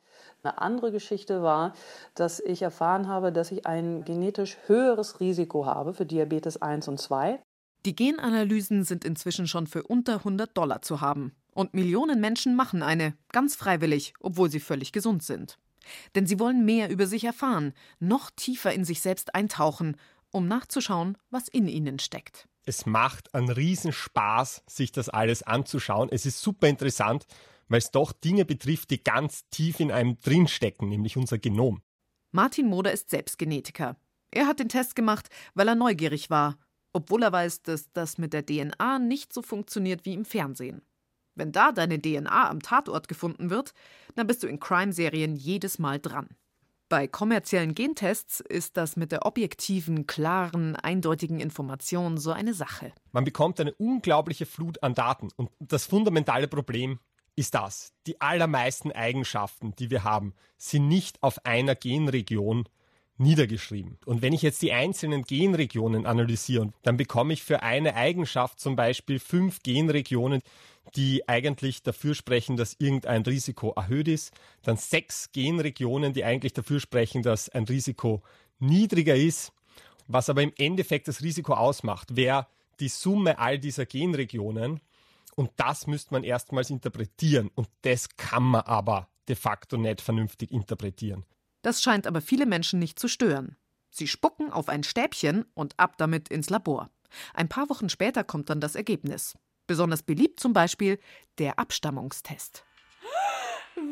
[0.42, 1.74] Eine andere Geschichte war,
[2.14, 7.00] dass ich erfahren habe, dass ich ein genetisch höheres Risiko habe für Diabetes 1 und
[7.00, 7.40] 2.
[7.86, 11.34] Die Genanalysen sind inzwischen schon für unter 100 Dollar zu haben.
[11.52, 15.60] Und Millionen Menschen machen eine, ganz freiwillig, obwohl sie völlig gesund sind.
[16.16, 19.98] Denn sie wollen mehr über sich erfahren, noch tiefer in sich selbst eintauchen,
[20.32, 22.48] um nachzuschauen, was in ihnen steckt.
[22.66, 26.10] Es macht einen Riesenspaß, sich das alles anzuschauen.
[26.12, 27.28] Es ist super interessant,
[27.68, 31.84] weil es doch Dinge betrifft, die ganz tief in einem drinstecken, nämlich unser Genom.
[32.32, 33.96] Martin Moder ist selbst Genetiker.
[34.32, 36.58] Er hat den Test gemacht, weil er neugierig war,
[36.96, 40.82] obwohl er weiß, dass das mit der DNA nicht so funktioniert wie im Fernsehen.
[41.36, 43.74] Wenn da deine DNA am Tatort gefunden wird,
[44.16, 46.30] dann bist du in Crime-Serien jedes Mal dran.
[46.88, 52.94] Bei kommerziellen Gentests ist das mit der objektiven, klaren, eindeutigen Information so eine Sache.
[53.12, 57.00] Man bekommt eine unglaubliche Flut an Daten und das fundamentale Problem
[57.36, 57.92] ist das.
[58.08, 62.70] Die allermeisten Eigenschaften, die wir haben, sind nicht auf einer Genregion
[63.18, 63.98] niedergeschrieben.
[64.06, 68.76] Und wenn ich jetzt die einzelnen Genregionen analysiere, dann bekomme ich für eine Eigenschaft zum
[68.76, 70.42] Beispiel fünf Genregionen,
[70.96, 76.80] die eigentlich dafür sprechen, dass irgendein Risiko erhöht ist, dann sechs Genregionen, die eigentlich dafür
[76.80, 78.22] sprechen, dass ein Risiko
[78.60, 79.52] niedriger ist,
[80.08, 82.48] was aber im Endeffekt das Risiko ausmacht, wäre
[82.80, 84.82] die Summe all dieser Genregionen
[85.36, 87.52] und das müsste man erstmals interpretieren.
[87.56, 91.26] Und das kann man aber de facto nicht vernünftig interpretieren.
[91.66, 93.56] Das scheint aber viele Menschen nicht zu stören.
[93.90, 96.92] Sie spucken auf ein Stäbchen und ab damit ins Labor.
[97.34, 99.36] Ein paar Wochen später kommt dann das Ergebnis.
[99.66, 101.00] Besonders beliebt zum Beispiel
[101.40, 102.64] der Abstammungstest.
[103.74, 103.84] Was?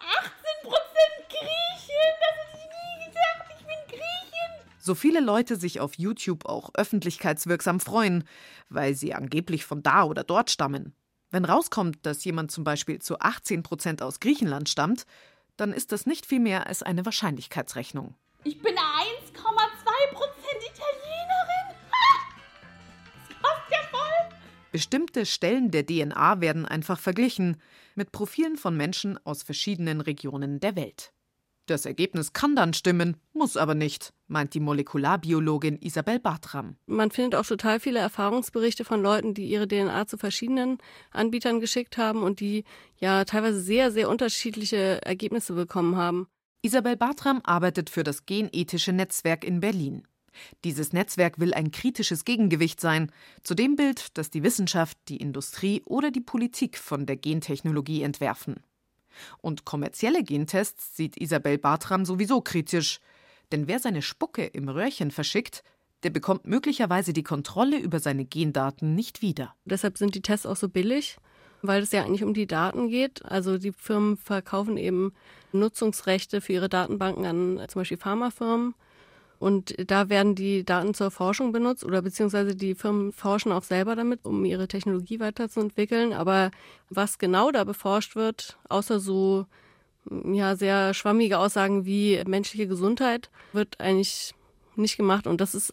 [0.00, 2.10] 18 Griechen?
[2.18, 3.50] Das hätte ich nie gedacht.
[3.56, 4.68] Ich bin Griechin.
[4.80, 8.24] So viele Leute sich auf YouTube auch öffentlichkeitswirksam freuen,
[8.68, 10.96] weil sie angeblich von da oder dort stammen.
[11.30, 15.06] Wenn rauskommt, dass jemand zum Beispiel zu 18 Prozent aus Griechenland stammt,
[15.56, 18.14] dann ist das nicht viel mehr als eine Wahrscheinlichkeitsrechnung.
[18.44, 18.78] Ich bin 1,2
[20.12, 21.76] Prozent Italienerin.
[21.90, 22.18] Ha!
[23.28, 24.38] Das passt ja voll.
[24.72, 27.60] Bestimmte Stellen der DNA werden einfach verglichen
[27.94, 31.12] mit Profilen von Menschen aus verschiedenen Regionen der Welt.
[31.66, 36.76] Das Ergebnis kann dann stimmen, muss aber nicht, meint die Molekularbiologin Isabel Bartram.
[36.86, 40.76] Man findet auch total viele Erfahrungsberichte von Leuten, die ihre DNA zu verschiedenen
[41.10, 42.64] Anbietern geschickt haben und die
[42.98, 46.26] ja teilweise sehr, sehr unterschiedliche Ergebnisse bekommen haben.
[46.60, 50.06] Isabel Bartram arbeitet für das Genethische Netzwerk in Berlin.
[50.64, 53.10] Dieses Netzwerk will ein kritisches Gegengewicht sein
[53.42, 58.56] zu dem Bild, das die Wissenschaft, die Industrie oder die Politik von der Gentechnologie entwerfen.
[59.40, 63.00] Und kommerzielle Gentests sieht Isabel Bartram sowieso kritisch.
[63.52, 65.62] Denn wer seine Spucke im Röhrchen verschickt,
[66.02, 69.54] der bekommt möglicherweise die Kontrolle über seine Gendaten nicht wieder.
[69.64, 71.16] Deshalb sind die Tests auch so billig,
[71.62, 73.24] weil es ja eigentlich um die Daten geht.
[73.24, 75.14] Also die Firmen verkaufen eben
[75.52, 78.74] Nutzungsrechte für ihre Datenbanken an zum Beispiel Pharmafirmen.
[79.38, 83.96] Und da werden die Daten zur Forschung benutzt oder beziehungsweise die Firmen forschen auch selber
[83.96, 86.12] damit, um ihre Technologie weiterzuentwickeln.
[86.12, 86.50] Aber
[86.88, 89.46] was genau da beforscht wird, außer so
[90.10, 94.34] ja, sehr schwammige Aussagen wie menschliche Gesundheit, wird eigentlich
[94.76, 95.26] nicht gemacht.
[95.26, 95.72] Und das ist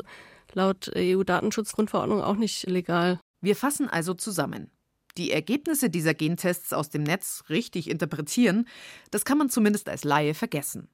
[0.54, 3.20] laut EU-Datenschutzgrundverordnung auch nicht legal.
[3.42, 4.72] Wir fassen also zusammen.
[5.18, 8.68] Die Ergebnisse dieser Gentests aus dem Netz richtig interpretieren,
[9.12, 10.88] das kann man zumindest als Laie vergessen.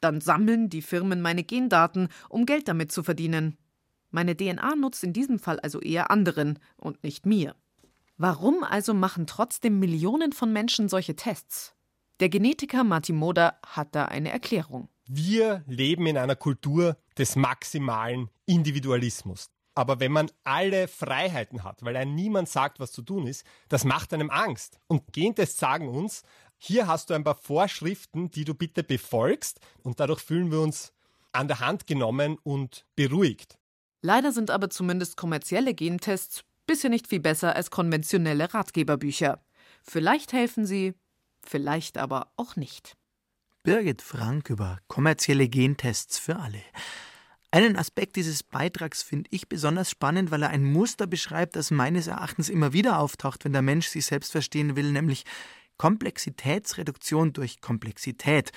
[0.00, 3.56] Dann sammeln die Firmen meine Gendaten, um Geld damit zu verdienen.
[4.10, 7.54] Meine DNA nutzt in diesem Fall also eher anderen und nicht mir.
[8.16, 11.74] Warum also machen trotzdem Millionen von Menschen solche Tests?
[12.20, 14.88] Der Genetiker Martin Moder hat da eine Erklärung.
[15.08, 19.50] Wir leben in einer Kultur des maximalen Individualismus.
[19.74, 23.84] Aber wenn man alle Freiheiten hat, weil einem niemand sagt, was zu tun ist, das
[23.84, 24.78] macht einem Angst.
[24.88, 26.22] Und Gentests sagen uns,
[26.62, 30.92] hier hast du ein paar Vorschriften, die du bitte befolgst und dadurch fühlen wir uns
[31.32, 33.58] an der Hand genommen und beruhigt.
[34.02, 39.42] Leider sind aber zumindest kommerzielle Gentests bisher nicht viel besser als konventionelle Ratgeberbücher.
[39.82, 40.92] Vielleicht helfen sie,
[41.42, 42.94] vielleicht aber auch nicht.
[43.62, 46.60] Birgit Frank über kommerzielle Gentests für alle.
[47.52, 52.06] Einen Aspekt dieses Beitrags finde ich besonders spannend, weil er ein Muster beschreibt, das meines
[52.06, 55.24] Erachtens immer wieder auftaucht, wenn der Mensch sich selbst verstehen will, nämlich
[55.80, 58.52] Komplexitätsreduktion durch Komplexität.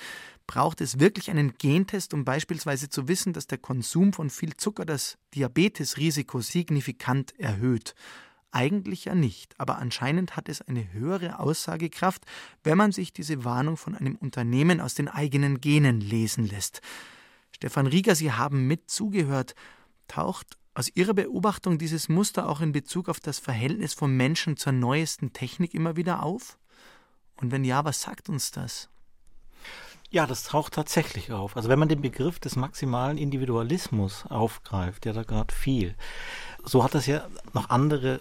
[0.46, 4.84] Braucht es wirklich einen Gentest, um beispielsweise zu wissen, dass der Konsum von viel Zucker
[4.84, 7.94] das Diabetesrisiko signifikant erhöht?
[8.50, 12.26] Eigentlich ja nicht, aber anscheinend hat es eine höhere Aussagekraft,
[12.62, 16.82] wenn man sich diese Warnung von einem Unternehmen aus den eigenen Genen lesen lässt.
[17.52, 19.54] Stefan Rieger, Sie haben mit zugehört.
[20.08, 24.74] Taucht aus Ihrer Beobachtung dieses Muster auch in Bezug auf das Verhältnis von Menschen zur
[24.74, 26.58] neuesten Technik immer wieder auf?
[27.36, 28.88] Und wenn ja, was sagt uns das?
[30.10, 31.56] Ja, das taucht tatsächlich auf.
[31.56, 35.96] Also wenn man den Begriff des maximalen Individualismus aufgreift, der da gerade fiel,
[36.62, 38.20] so hat das ja noch andere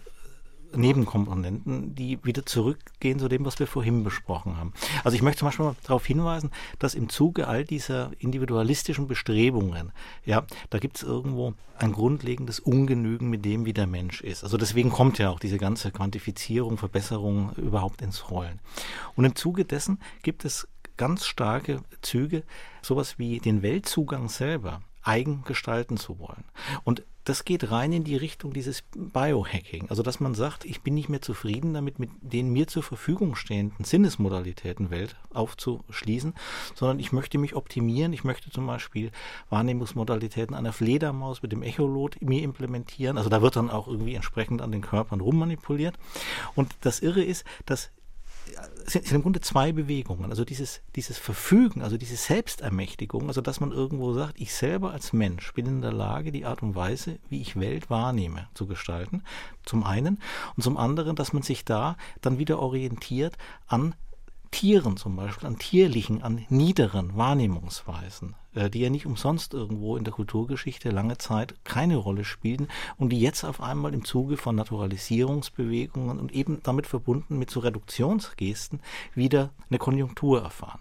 [0.76, 4.74] Nebenkomponenten, die wieder zurückgehen zu dem, was wir vorhin besprochen haben.
[5.04, 9.92] Also ich möchte zum Beispiel mal darauf hinweisen, dass im Zuge all dieser individualistischen Bestrebungen,
[10.26, 14.44] ja, da gibt es irgendwo ein grundlegendes Ungenügen mit dem, wie der Mensch ist.
[14.44, 18.60] Also deswegen kommt ja auch diese ganze Quantifizierung, Verbesserung überhaupt ins Rollen.
[19.16, 22.44] Und im Zuge dessen gibt es ganz starke Züge,
[22.82, 26.46] sowas wie den Weltzugang selber eigen gestalten zu wollen.
[26.84, 29.90] Und das geht rein in die Richtung dieses Biohacking.
[29.90, 33.36] Also, dass man sagt, ich bin nicht mehr zufrieden damit, mit den mir zur Verfügung
[33.36, 36.34] stehenden Sinnesmodalitäten Welt aufzuschließen,
[36.76, 38.14] sondern ich möchte mich optimieren.
[38.14, 39.12] Ich möchte zum Beispiel
[39.50, 43.18] Wahrnehmungsmodalitäten einer Fledermaus mit dem Echolot mir implementieren.
[43.18, 45.96] Also, da wird dann auch irgendwie entsprechend an den Körpern rummanipuliert.
[46.56, 47.92] Und das Irre ist, dass
[48.86, 50.30] es sind im Grunde zwei Bewegungen.
[50.30, 55.14] Also dieses, dieses Verfügen, also diese Selbstermächtigung, also dass man irgendwo sagt, ich selber als
[55.14, 59.24] Mensch bin in der Lage, die Art und Weise, wie ich Welt wahrnehme, zu gestalten.
[59.66, 60.20] Zum einen.
[60.56, 63.96] Und zum anderen, dass man sich da dann wieder orientiert an
[64.54, 70.04] Tieren zum Beispiel, an tierlichen, an niederen Wahrnehmungsweisen, äh, die ja nicht umsonst irgendwo in
[70.04, 74.56] der Kulturgeschichte lange Zeit keine Rolle spielten und die jetzt auf einmal im Zuge von
[74.56, 78.80] Naturalisierungsbewegungen und eben damit verbunden mit so Reduktionsgesten
[79.16, 80.80] wieder eine Konjunktur erfahren.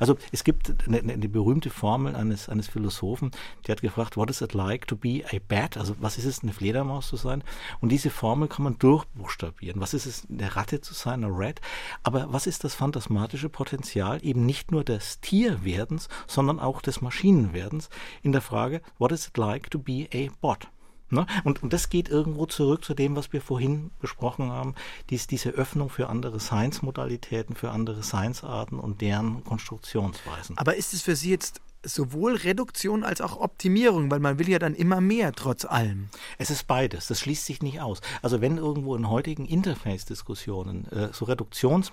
[0.00, 3.30] Also es gibt eine, eine, berühmte Formel eines, eines Philosophen,
[3.66, 5.76] der hat gefragt, what is it like to be a bat?
[5.76, 7.42] Also was ist es, eine Fledermaus zu sein?
[7.80, 9.80] Und diese Formel kann man durchbuchstabieren.
[9.80, 11.60] Was ist es, eine Ratte zu sein, eine Rat?
[12.02, 17.88] Aber was ist das phantasmatische Potenzial eben nicht nur des Tierwerdens, sondern auch des Maschinenwerdens
[18.22, 20.68] in der Frage, what is it like to be a bot?
[21.12, 21.26] Ne?
[21.44, 24.74] Und, und das geht irgendwo zurück zu dem, was wir vorhin besprochen haben,
[25.10, 30.56] dies, diese Öffnung für andere Science-Modalitäten, für andere Science-Arten und deren Konstruktionsweisen.
[30.56, 34.58] Aber ist es für Sie jetzt sowohl Reduktion als auch Optimierung, weil man will ja
[34.58, 36.08] dann immer mehr trotz allem.
[36.38, 38.00] Es ist beides, das schließt sich nicht aus.
[38.22, 41.92] Also wenn irgendwo in heutigen Interface-Diskussionen äh, so Reduktions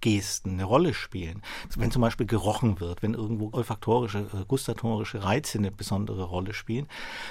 [0.00, 1.42] Gesten eine Rolle spielen.
[1.76, 6.88] Wenn zum Beispiel gerochen wird, wenn irgendwo olfaktorische, äh, gustatorische Reize eine besondere Rolle spielen,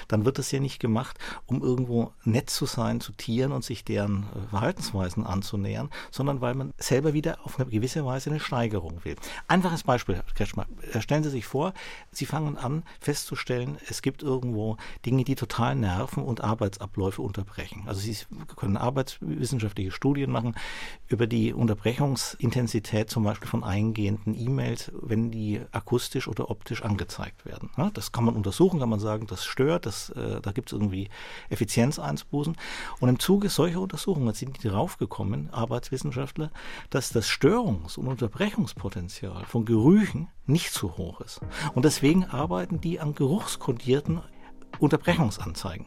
[0.08, 3.84] dann wird das ja nicht gemacht, um irgendwo nett zu sein zu Tieren und sich
[3.84, 9.04] deren äh, Verhaltensweisen anzunähern, sondern weil man selber wieder auf eine gewisse Weise eine Steigerung
[9.04, 9.16] will.
[9.48, 10.66] Einfaches Beispiel, Herr Kretschmer.
[10.92, 11.74] Äh, stellen Sie sich vor,
[12.10, 17.82] Sie fangen an festzustellen, es gibt irgendwo Dinge, die total nerven und Arbeitsabläufe unterbrechen.
[17.86, 18.16] Also Sie
[18.56, 20.54] können arbeitswissenschaftliche Studien machen
[21.08, 27.44] über die Unterbrechungs Intensität zum Beispiel von eingehenden E-Mails, wenn die akustisch oder optisch angezeigt
[27.44, 27.70] werden.
[27.94, 31.08] das kann man untersuchen, kann man sagen, das stört, das, äh, da gibt es irgendwie
[31.50, 32.56] Effizienzeinsbußen.
[33.00, 36.50] Und im Zuge solcher Untersuchungen sind die draufgekommen, Arbeitswissenschaftler,
[36.90, 41.40] dass das Störungs- und Unterbrechungspotenzial von Gerüchen nicht so hoch ist.
[41.74, 44.20] Und deswegen arbeiten die an geruchskodierten
[44.78, 45.86] Unterbrechungsanzeigen.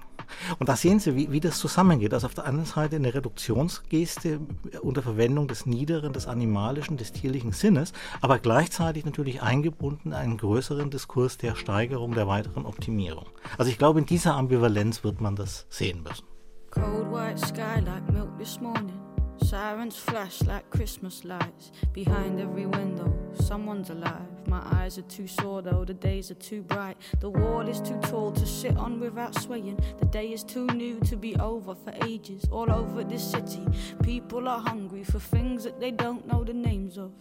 [0.59, 2.13] Und da sehen Sie, wie, wie das zusammengeht.
[2.13, 4.39] Also auf der einen Seite eine Reduktionsgeste
[4.81, 10.37] unter Verwendung des niederen, des animalischen, des tierlichen Sinnes, aber gleichzeitig natürlich eingebunden in einen
[10.37, 13.25] größeren Diskurs der Steigerung, der weiteren Optimierung.
[13.57, 16.25] Also ich glaube, in dieser Ambivalenz wird man das sehen müssen.
[16.71, 19.14] Cold white sky like milk this morning.
[19.45, 23.13] Sirens flash like Christmas lights behind every window.
[23.35, 24.47] Someone's alive.
[24.47, 26.97] My eyes are too sore though, the days are too bright.
[27.19, 29.79] The wall is too tall to sit on without swaying.
[29.99, 32.47] The day is too new to be over for ages.
[32.51, 33.63] All over this city,
[34.01, 37.11] people are hungry for things that they don't know the names of.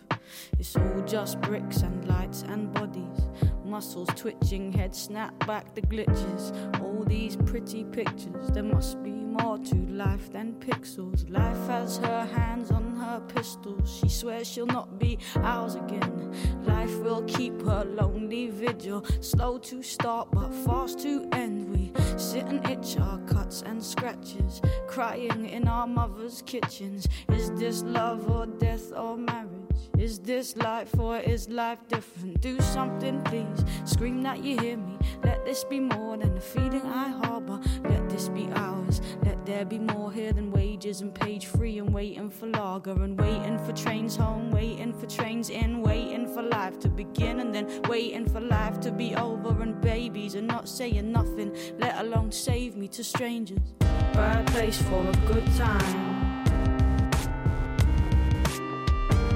[0.58, 3.28] It's all just bricks and lights and bodies.
[3.66, 6.80] Muscles twitching, head snap back the glitches.
[6.80, 11.28] All these pretty pictures, there must be more to life than pixels.
[11.28, 13.98] Life has her hands on her pistols.
[13.98, 16.34] She swears she'll not be ours again.
[16.64, 19.04] Life will keep her lonely vigil.
[19.20, 21.70] Slow to start, but fast to end.
[21.70, 27.06] We sit and itch our cuts and scratches, crying in our mother's kitchens.
[27.28, 29.63] Is this love or death or marriage?
[29.98, 32.40] Is this life or is life different?
[32.40, 33.64] Do something, please.
[33.84, 34.98] Scream that you hear me.
[35.22, 37.60] Let this be more than a feeling I harbor.
[37.84, 39.00] Let this be ours.
[39.24, 43.18] Let there be more here than wages and page free and waiting for lager and
[43.18, 47.82] waiting for trains home, waiting for trains in, waiting for life to begin and then
[47.88, 52.76] waiting for life to be over and babies and not saying nothing, let alone save
[52.76, 53.58] me to strangers.
[53.80, 56.13] Bad place for a good time.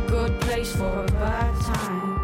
[0.09, 2.18] Good place for a bad time.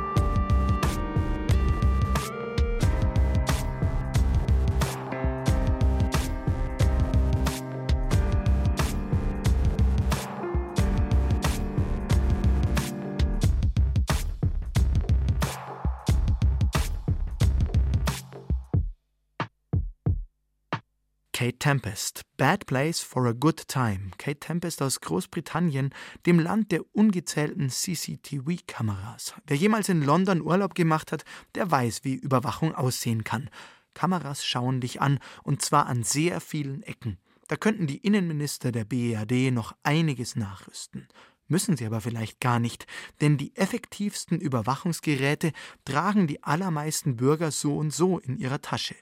[21.44, 24.12] Kate Tempest, Bad Place for a Good Time.
[24.16, 25.90] Kate Tempest aus Großbritannien,
[26.24, 29.34] dem Land der ungezählten CCTV-Kameras.
[29.46, 33.50] Wer jemals in London Urlaub gemacht hat, der weiß, wie Überwachung aussehen kann.
[33.92, 37.18] Kameras schauen dich an, und zwar an sehr vielen Ecken.
[37.48, 41.08] Da könnten die Innenminister der BEAD noch einiges nachrüsten.
[41.46, 42.86] Müssen sie aber vielleicht gar nicht,
[43.20, 45.52] denn die effektivsten Überwachungsgeräte
[45.84, 48.94] tragen die allermeisten Bürger so und so in ihrer Tasche.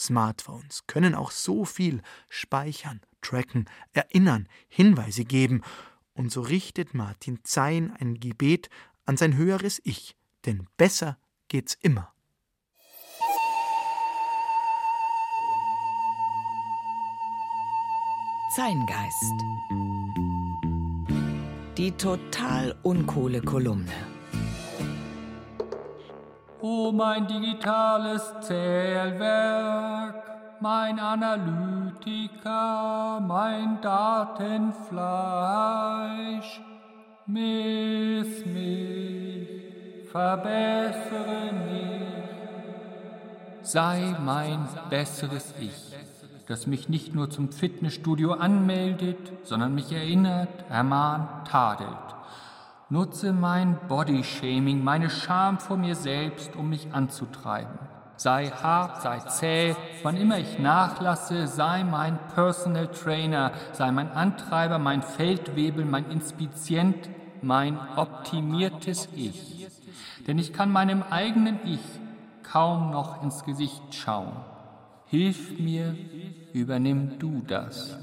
[0.00, 5.62] Smartphones können auch so viel speichern, tracken, erinnern, Hinweise geben.
[6.14, 8.70] Und so richtet Martin Zein ein Gebet
[9.04, 12.12] an sein höheres Ich, denn besser geht's immer.
[18.56, 19.44] Zeingeist.
[21.78, 24.19] Die total uncoole Kolumne.
[26.62, 30.14] O mein digitales Zählwerk,
[30.60, 32.38] mein Analytiker,
[33.26, 35.00] mein Datenfleisch,
[37.24, 39.48] miss mich,
[40.12, 42.02] verbessere mich,
[43.62, 45.94] sei mein besseres Ich,
[46.46, 52.19] das mich nicht nur zum Fitnessstudio anmeldet, sondern mich erinnert, ermahnt, tadelt
[52.92, 57.78] Nutze mein Bodyshaming, meine Scham vor mir selbst, um mich anzutreiben.
[58.16, 64.80] Sei hart, sei zäh, wann immer ich nachlasse, sei mein Personal Trainer, sei mein Antreiber,
[64.80, 67.08] mein Feldwebel, mein Inspizient,
[67.42, 69.68] mein optimiertes Ich.
[70.26, 71.80] Denn ich kann meinem eigenen Ich
[72.42, 74.32] kaum noch ins Gesicht schauen.
[75.06, 75.94] Hilf mir,
[76.52, 77.96] übernimm du das.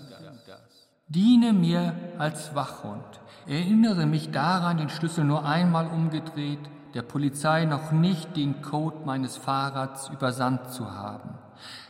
[1.09, 3.19] Diene mir als Wachhund.
[3.47, 6.59] Erinnere mich daran, den Schlüssel nur einmal umgedreht,
[6.93, 11.29] der Polizei noch nicht den Code meines Fahrrads übersandt zu haben.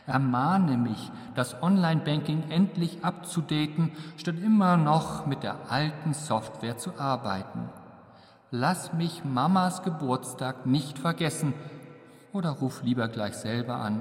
[0.06, 7.68] Ermahne mich, das Online-Banking endlich abzudaten, statt immer noch mit der alten Software zu arbeiten.
[8.50, 11.54] Lass mich Mamas Geburtstag nicht vergessen
[12.32, 14.00] oder ruf lieber gleich selber an.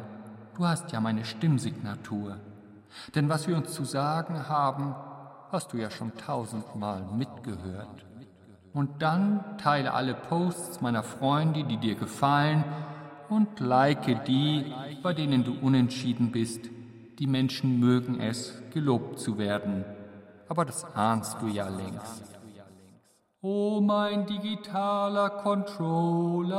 [0.55, 2.37] Du hast ja meine Stimmsignatur.
[3.15, 4.95] Denn was wir uns zu sagen haben,
[5.51, 8.05] hast du ja schon tausendmal mitgehört.
[8.73, 12.65] Und dann teile alle Posts meiner Freunde, die dir gefallen,
[13.29, 14.73] und like die,
[15.03, 16.69] bei denen du unentschieden bist.
[17.19, 19.85] Die Menschen mögen es, gelobt zu werden.
[20.47, 22.23] Aber das ahnst du ja längst.
[23.41, 26.57] O mein digitaler Controller,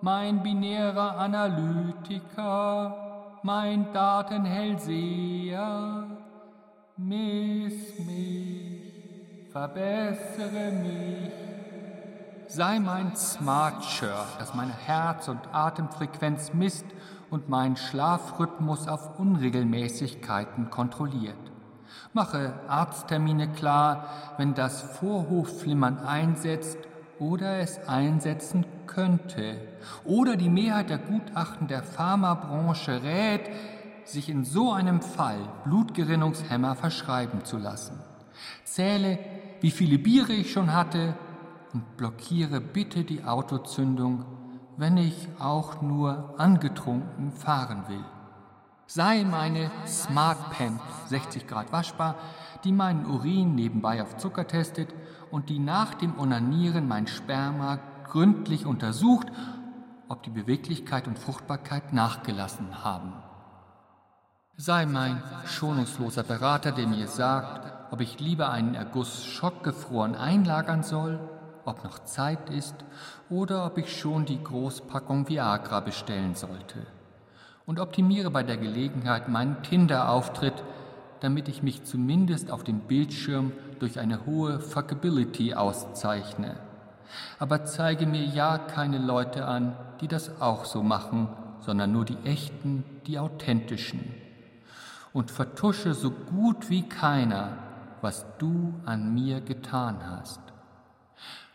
[0.00, 6.17] mein binärer Analytiker, mein Datenhellseher,
[7.00, 11.30] Miss mich, verbessere mich.
[12.48, 16.86] Sei mein Smart Shirt, das meine Herz- und Atemfrequenz misst
[17.30, 21.36] und meinen Schlafrhythmus auf Unregelmäßigkeiten kontrolliert.
[22.14, 26.78] Mache Arzttermine klar, wenn das Vorhofflimmern einsetzt
[27.20, 29.56] oder es einsetzen könnte.
[30.04, 33.50] Oder die Mehrheit der Gutachten der Pharmabranche rät,
[34.10, 38.00] sich in so einem Fall Blutgerinnungshemmer verschreiben zu lassen.
[38.64, 39.18] Zähle,
[39.60, 41.14] wie viele Biere ich schon hatte
[41.72, 44.24] und blockiere bitte die Autozündung,
[44.76, 48.04] wenn ich auch nur angetrunken fahren will.
[48.86, 52.14] Sei meine Smart Pen 60 Grad waschbar,
[52.64, 54.94] die meinen Urin nebenbei auf Zucker testet
[55.30, 59.26] und die nach dem Onanieren mein Sperma gründlich untersucht,
[60.08, 63.12] ob die Beweglichkeit und Fruchtbarkeit nachgelassen haben.
[64.60, 71.20] Sei mein schonungsloser Berater, der mir sagt, ob ich lieber einen Erguss schockgefroren einlagern soll,
[71.64, 72.74] ob noch Zeit ist
[73.30, 76.88] oder ob ich schon die Großpackung Viagra bestellen sollte.
[77.66, 80.64] Und optimiere bei der Gelegenheit meinen Tinder-Auftritt,
[81.20, 86.56] damit ich mich zumindest auf dem Bildschirm durch eine hohe Fuckability auszeichne.
[87.38, 91.28] Aber zeige mir ja keine Leute an, die das auch so machen,
[91.60, 94.27] sondern nur die echten, die authentischen
[95.12, 97.58] und vertusche so gut wie keiner,
[98.00, 100.40] was du an mir getan hast.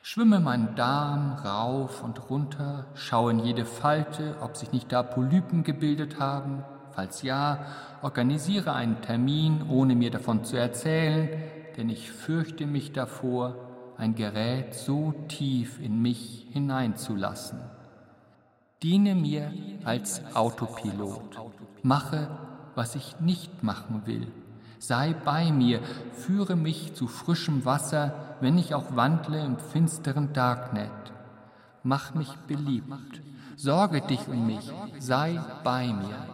[0.01, 5.63] Schwimme meinen Darm rauf und runter, schaue in jede Falte, ob sich nicht da Polypen
[5.63, 6.65] gebildet haben.
[6.91, 7.65] Falls ja,
[8.01, 11.29] organisiere einen Termin, ohne mir davon zu erzählen,
[11.77, 13.55] denn ich fürchte mich davor,
[13.97, 17.61] ein Gerät so tief in mich hineinzulassen.
[18.83, 19.53] Diene mir
[19.85, 21.39] als Autopilot,
[21.81, 22.27] mache
[22.75, 24.27] was ich nicht machen will.
[24.79, 25.79] Sei bei mir,
[26.11, 30.91] führe mich zu frischem Wasser, wenn ich auch wandle im finsteren Darknet.
[31.83, 33.21] Mach mich beliebt,
[33.55, 36.27] sorge dich um mich, sei bei mir.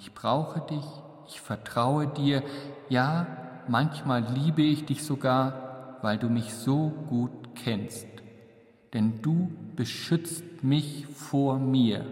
[0.00, 0.84] Ich brauche dich,
[1.28, 2.42] ich vertraue dir,
[2.88, 3.26] ja,
[3.68, 8.06] manchmal liebe ich dich sogar, weil du mich so gut kennst.
[8.94, 12.04] Denn du beschützt mich vor mir.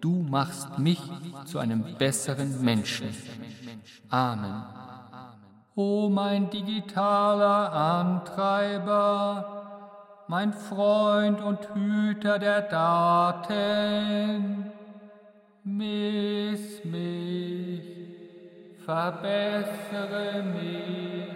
[0.00, 1.00] Du machst mich
[1.44, 3.08] zu einem besseren Menschen.
[4.08, 4.62] Amen.
[5.74, 9.44] O mein digitaler Antreiber,
[10.28, 13.52] mein Freund und Hüter der Daten,
[15.64, 17.82] miss mich,
[18.84, 21.28] verbessere mich.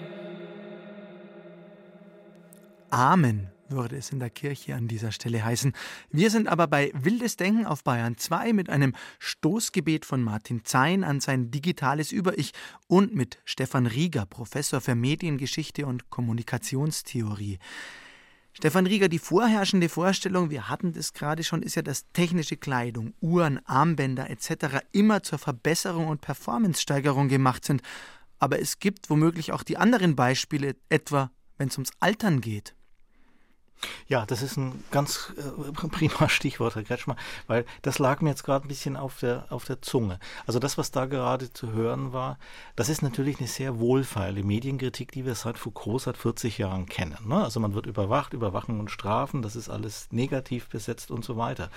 [2.91, 5.73] Amen würde es in der Kirche an dieser Stelle heißen.
[6.11, 11.05] Wir sind aber bei Wildes Denken auf Bayern 2 mit einem Stoßgebet von Martin Zein
[11.05, 12.53] an sein digitales Über-Ich
[12.87, 17.59] und mit Stefan Rieger, Professor für Mediengeschichte und Kommunikationstheorie.
[18.55, 23.15] Stefan Rieger, die vorherrschende Vorstellung, wir hatten das gerade schon, ist ja, dass technische Kleidung,
[23.21, 24.85] Uhren, Armbänder etc.
[24.93, 27.81] immer zur Verbesserung und Performancesteigerung gemacht sind.
[28.39, 32.75] Aber es gibt womöglich auch die anderen Beispiele, etwa wenn es ums Altern geht.
[34.09, 37.17] Ja, das ist ein ganz äh, prima Stichwort, Herr Kretschmer,
[37.47, 40.19] weil das lag mir jetzt gerade ein bisschen auf der, auf der Zunge.
[40.47, 42.39] Also das, was da gerade zu hören war,
[42.77, 47.19] das ist natürlich eine sehr wohlfeile Medienkritik, die wir seit Foucault seit 40 Jahren kennen.
[47.27, 47.43] Ne?
[47.43, 51.71] Also man wird überwacht, Überwachen und Strafen, das ist alles negativ besetzt und so weiter.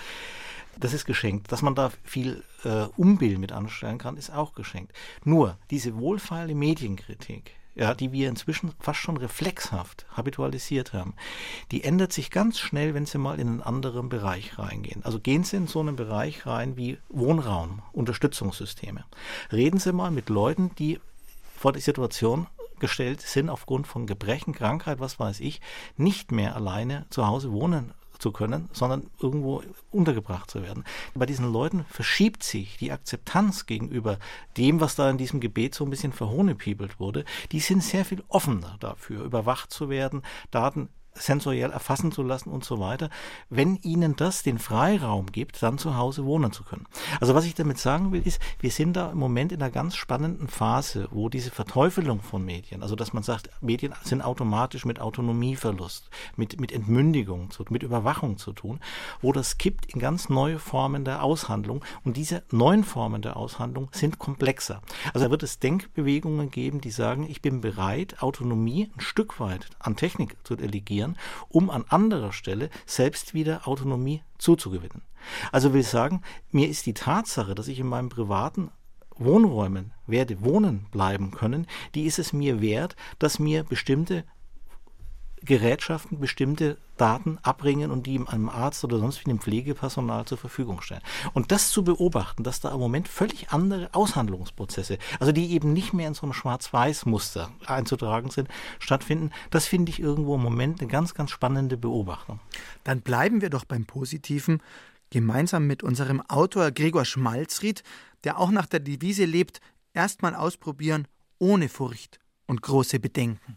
[0.78, 1.50] Das ist geschenkt.
[1.52, 4.92] Dass man da viel äh, Umbild mit anstellen kann, ist auch geschenkt.
[5.24, 11.14] Nur diese wohlfeile Medienkritik, ja, die wir inzwischen fast schon reflexhaft habitualisiert haben,
[11.70, 15.04] die ändert sich ganz schnell, wenn Sie mal in einen anderen Bereich reingehen.
[15.04, 19.04] Also gehen Sie in so einen Bereich rein wie Wohnraum, Unterstützungssysteme.
[19.52, 20.98] Reden Sie mal mit Leuten, die
[21.54, 22.46] vor die Situation
[22.80, 25.60] gestellt sind aufgrund von Gebrechen, Krankheit, was weiß ich,
[25.96, 30.84] nicht mehr alleine zu Hause wohnen zu können, sondern irgendwo untergebracht zu werden.
[31.14, 34.18] Bei diesen Leuten verschiebt sich die Akzeptanz gegenüber
[34.56, 37.24] dem, was da in diesem Gebet so ein bisschen verhohnepiebelt wurde.
[37.52, 40.88] Die sind sehr viel offener dafür, überwacht zu werden, Daten
[41.18, 43.10] sensoriell erfassen zu lassen und so weiter,
[43.50, 46.86] wenn ihnen das den Freiraum gibt, dann zu Hause wohnen zu können.
[47.20, 49.96] Also was ich damit sagen will, ist, wir sind da im Moment in einer ganz
[49.96, 55.00] spannenden Phase, wo diese Verteufelung von Medien, also dass man sagt, Medien sind automatisch mit
[55.00, 58.80] Autonomieverlust, mit, mit Entmündigung, mit Überwachung zu tun,
[59.20, 63.88] wo das kippt in ganz neue Formen der Aushandlung und diese neuen Formen der Aushandlung
[63.92, 64.82] sind komplexer.
[65.14, 69.68] Also da wird es Denkbewegungen geben, die sagen, ich bin bereit, Autonomie ein Stück weit
[69.78, 71.16] an Technik zu delegieren, konzentrieren,
[71.48, 75.02] um an anderer Stelle selbst wieder Autonomie zuzugewinnen.
[75.52, 78.70] Also will ich sagen, mir ist die Tatsache, dass ich in meinem privaten
[79.18, 84.24] Wohnräumen werde wohnen bleiben können, die ist es mir wert, dass mir bestimmte
[85.46, 90.82] Gerätschaften bestimmte Daten abbringen und die einem Arzt oder sonst wie einem Pflegepersonal zur Verfügung
[90.82, 91.02] stellen.
[91.32, 95.92] Und das zu beobachten, dass da im Moment völlig andere Aushandlungsprozesse, also die eben nicht
[95.92, 100.90] mehr in so einem Schwarz-Weiß-Muster einzutragen sind, stattfinden, das finde ich irgendwo im Moment eine
[100.90, 102.40] ganz, ganz spannende Beobachtung.
[102.84, 104.62] Dann bleiben wir doch beim Positiven,
[105.10, 107.82] gemeinsam mit unserem Autor Gregor Schmalzried,
[108.24, 109.60] der auch nach der Devise lebt,
[109.94, 111.06] erstmal ausprobieren
[111.38, 113.56] ohne Furcht und große Bedenken.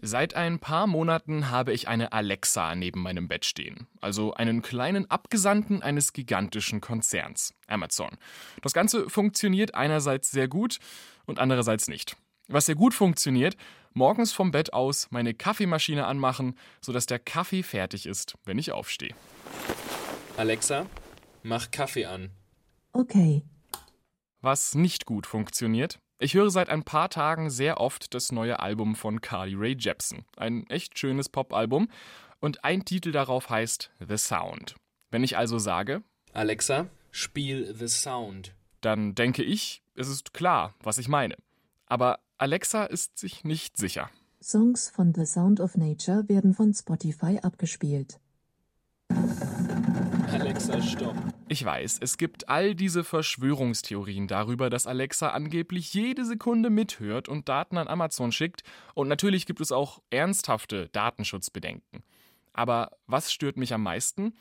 [0.00, 5.10] Seit ein paar Monaten habe ich eine Alexa neben meinem Bett stehen, also einen kleinen
[5.10, 8.16] Abgesandten eines gigantischen Konzerns, Amazon.
[8.62, 10.78] Das Ganze funktioniert einerseits sehr gut
[11.26, 12.16] und andererseits nicht.
[12.46, 13.56] Was sehr gut funktioniert,
[13.92, 19.16] morgens vom Bett aus meine Kaffeemaschine anmachen, sodass der Kaffee fertig ist, wenn ich aufstehe.
[20.36, 20.86] Alexa,
[21.42, 22.30] mach Kaffee an.
[22.92, 23.42] Okay.
[24.42, 28.96] Was nicht gut funktioniert, ich höre seit ein paar Tagen sehr oft das neue Album
[28.96, 30.24] von Carly Rae Jepsen.
[30.36, 31.88] Ein echt schönes Pop-Album.
[32.40, 34.76] Und ein Titel darauf heißt The Sound.
[35.10, 36.02] Wenn ich also sage,
[36.32, 41.36] Alexa, spiel The Sound, dann denke ich, es ist klar, was ich meine.
[41.86, 44.10] Aber Alexa ist sich nicht sicher.
[44.40, 48.20] Songs von The Sound of Nature werden von Spotify abgespielt.
[50.30, 51.16] Alexa, stopp.
[51.48, 57.48] Ich weiß, es gibt all diese Verschwörungstheorien darüber, dass Alexa angeblich jede Sekunde mithört und
[57.48, 58.62] Daten an Amazon schickt.
[58.94, 62.02] Und natürlich gibt es auch ernsthafte Datenschutzbedenken.
[62.52, 64.34] Aber was stört mich am meisten?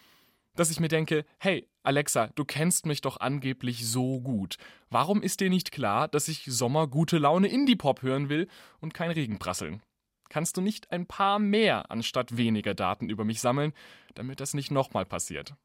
[0.55, 4.57] Dass ich mir denke, hey, Alexa, du kennst mich doch angeblich so gut.
[4.89, 8.47] Warum ist dir nicht klar, dass ich Sommer gute Laune Indie-Pop hören will
[8.79, 9.81] und kein Regenprasseln?
[10.29, 13.71] Kannst du nicht ein paar mehr anstatt weniger Daten über mich sammeln,
[14.15, 15.55] damit das nicht nochmal passiert?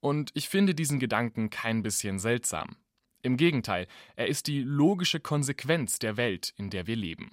[0.00, 2.76] Und ich finde diesen Gedanken kein bisschen seltsam.
[3.22, 7.32] Im Gegenteil, er ist die logische Konsequenz der Welt, in der wir leben.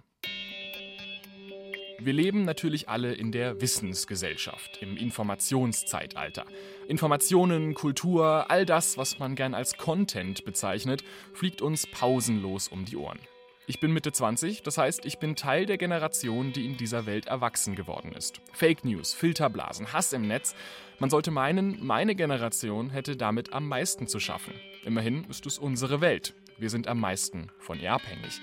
[2.00, 6.46] Wir leben natürlich alle in der Wissensgesellschaft, im Informationszeitalter.
[6.88, 11.04] Informationen, Kultur, all das, was man gern als Content bezeichnet,
[11.34, 13.20] fliegt uns pausenlos um die Ohren.
[13.68, 17.26] Ich bin Mitte 20, das heißt, ich bin Teil der Generation, die in dieser Welt
[17.26, 18.40] erwachsen geworden ist.
[18.54, 20.56] Fake News, Filterblasen, Hass im Netz.
[21.00, 24.54] Man sollte meinen, meine Generation hätte damit am meisten zu schaffen.
[24.84, 26.36] Immerhin ist es unsere Welt.
[26.60, 28.40] Wir sind am meisten von ihr abhängig.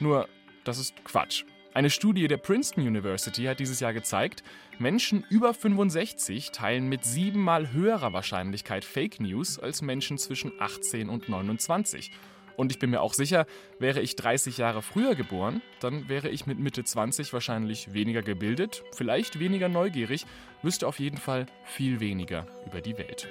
[0.00, 0.30] Nur,
[0.64, 1.44] das ist Quatsch.
[1.74, 4.42] Eine Studie der Princeton University hat dieses Jahr gezeigt,
[4.78, 11.28] Menschen über 65 teilen mit siebenmal höherer Wahrscheinlichkeit Fake News als Menschen zwischen 18 und
[11.28, 12.12] 29.
[12.56, 13.46] Und ich bin mir auch sicher,
[13.78, 18.84] wäre ich 30 Jahre früher geboren, dann wäre ich mit Mitte 20 wahrscheinlich weniger gebildet,
[18.92, 20.26] vielleicht weniger neugierig,
[20.62, 23.28] wüsste auf jeden Fall viel weniger über die Welt.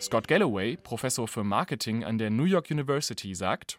[0.00, 3.78] Scott Galloway, Professor für Marketing an der New York University, sagt,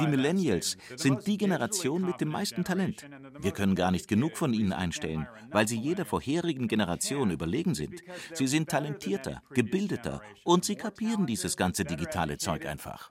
[0.00, 3.06] die Millennials sind die Generation mit dem meisten Talent.
[3.38, 8.02] Wir können gar nicht genug von ihnen einstellen, weil sie jeder vorherigen Generation überlegen sind.
[8.32, 13.08] Sie sind talentierter, gebildeter und sie kapieren dieses ganze digitale Zeug einfach.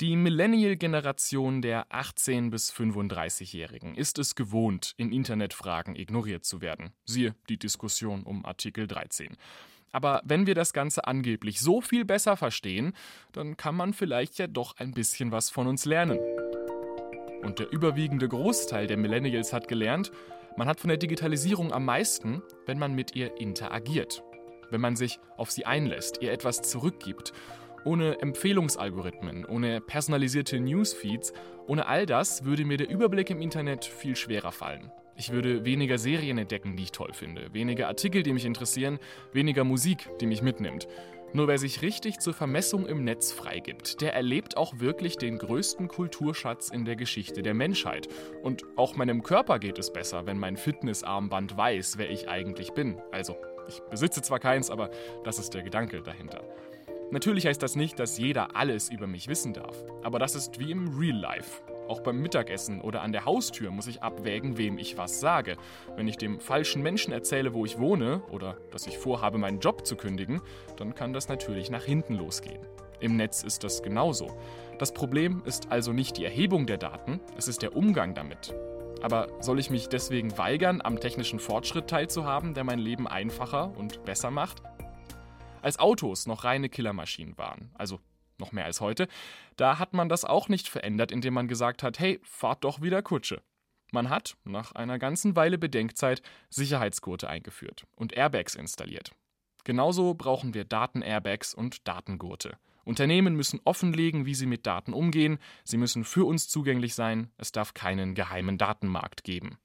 [0.00, 6.92] Die Millennial-Generation der 18- bis 35-Jährigen ist es gewohnt, in Internetfragen ignoriert zu werden.
[7.04, 9.36] Siehe die Diskussion um Artikel 13.
[9.92, 12.92] Aber wenn wir das Ganze angeblich so viel besser verstehen,
[13.32, 16.18] dann kann man vielleicht ja doch ein bisschen was von uns lernen.
[17.42, 20.10] Und der überwiegende Großteil der Millennials hat gelernt,
[20.56, 24.24] man hat von der Digitalisierung am meisten, wenn man mit ihr interagiert,
[24.70, 27.32] wenn man sich auf sie einlässt, ihr etwas zurückgibt.
[27.84, 31.32] Ohne Empfehlungsalgorithmen, ohne personalisierte Newsfeeds,
[31.68, 34.90] ohne all das würde mir der Überblick im Internet viel schwerer fallen.
[35.18, 39.00] Ich würde weniger Serien entdecken, die ich toll finde, weniger Artikel, die mich interessieren,
[39.32, 40.86] weniger Musik, die mich mitnimmt.
[41.32, 45.88] Nur wer sich richtig zur Vermessung im Netz freigibt, der erlebt auch wirklich den größten
[45.88, 48.06] Kulturschatz in der Geschichte der Menschheit.
[48.44, 52.96] Und auch meinem Körper geht es besser, wenn mein Fitnessarmband weiß, wer ich eigentlich bin.
[53.10, 54.88] Also, ich besitze zwar keins, aber
[55.24, 56.44] das ist der Gedanke dahinter.
[57.10, 60.70] Natürlich heißt das nicht, dass jeder alles über mich wissen darf, aber das ist wie
[60.70, 61.60] im Real Life.
[61.88, 65.56] Auch beim Mittagessen oder an der Haustür muss ich abwägen, wem ich was sage.
[65.96, 69.86] Wenn ich dem falschen Menschen erzähle, wo ich wohne oder dass ich vorhabe, meinen Job
[69.86, 70.42] zu kündigen,
[70.76, 72.60] dann kann das natürlich nach hinten losgehen.
[73.00, 74.36] Im Netz ist das genauso.
[74.78, 78.54] Das Problem ist also nicht die Erhebung der Daten, es ist der Umgang damit.
[79.00, 84.04] Aber soll ich mich deswegen weigern, am technischen Fortschritt teilzuhaben, der mein Leben einfacher und
[84.04, 84.62] besser macht?
[85.62, 87.98] Als Autos noch reine Killermaschinen waren, also
[88.40, 89.08] noch mehr als heute,
[89.56, 93.02] da hat man das auch nicht verändert, indem man gesagt hat, hey, fahrt doch wieder
[93.02, 93.42] Kutsche.
[93.90, 99.12] Man hat, nach einer ganzen Weile Bedenkzeit, Sicherheitsgurte eingeführt und Airbags installiert.
[99.64, 102.58] Genauso brauchen wir Daten-Airbags und Datengurte.
[102.84, 107.52] Unternehmen müssen offenlegen, wie sie mit Daten umgehen, sie müssen für uns zugänglich sein, es
[107.52, 109.58] darf keinen geheimen Datenmarkt geben.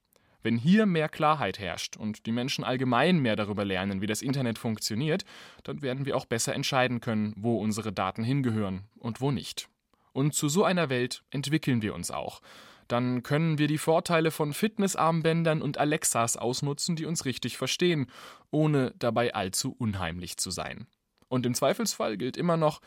[0.43, 4.59] Wenn hier mehr Klarheit herrscht und die Menschen allgemein mehr darüber lernen, wie das Internet
[4.59, 5.23] funktioniert,
[5.63, 9.69] dann werden wir auch besser entscheiden können, wo unsere Daten hingehören und wo nicht.
[10.11, 12.41] Und zu so einer Welt entwickeln wir uns auch.
[12.89, 18.07] Dann können wir die Vorteile von Fitnessarmbändern und Alexas ausnutzen, die uns richtig verstehen,
[18.51, 20.87] ohne dabei allzu unheimlich zu sein.
[21.29, 22.81] Und im Zweifelsfall gilt immer noch,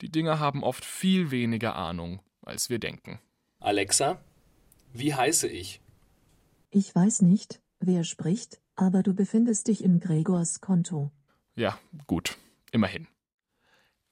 [0.00, 3.20] die Dinger haben oft viel weniger Ahnung, als wir denken.
[3.60, 4.18] Alexa,
[4.94, 5.81] wie heiße ich?
[6.74, 11.12] Ich weiß nicht, wer spricht, aber du befindest dich in Gregors Konto.
[11.54, 12.38] Ja, gut,
[12.70, 13.08] immerhin.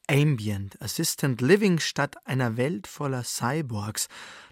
[0.06, 4.08] Ambient Assistant Living statt einer Welt voller Cyborgs.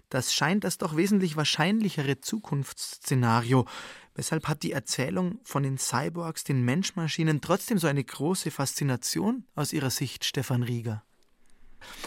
[0.09, 3.67] Das scheint das doch wesentlich wahrscheinlichere Zukunftsszenario.
[4.15, 9.71] Weshalb hat die Erzählung von den Cyborgs, den Menschmaschinen, trotzdem so eine große Faszination aus
[9.71, 11.03] Ihrer Sicht, Stefan Rieger?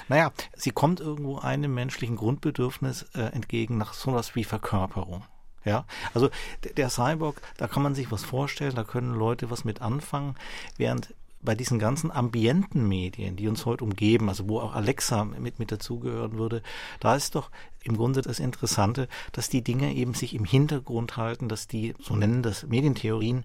[0.09, 5.25] Naja, sie kommt irgendwo einem menschlichen Grundbedürfnis äh, entgegen nach sowas wie Verkörperung.
[5.65, 6.29] Ja, also
[6.77, 10.35] der Cyborg, da kann man sich was vorstellen, da können Leute was mit anfangen,
[10.77, 15.59] während bei diesen ganzen ambienten Medien, die uns heute umgeben, also wo auch Alexa mit,
[15.59, 16.63] mit dazugehören würde,
[17.01, 17.51] da ist doch
[17.85, 22.15] im Grunde das Interessante, dass die Dinge eben sich im Hintergrund halten, dass die, so
[22.15, 23.45] nennen das Medientheorien,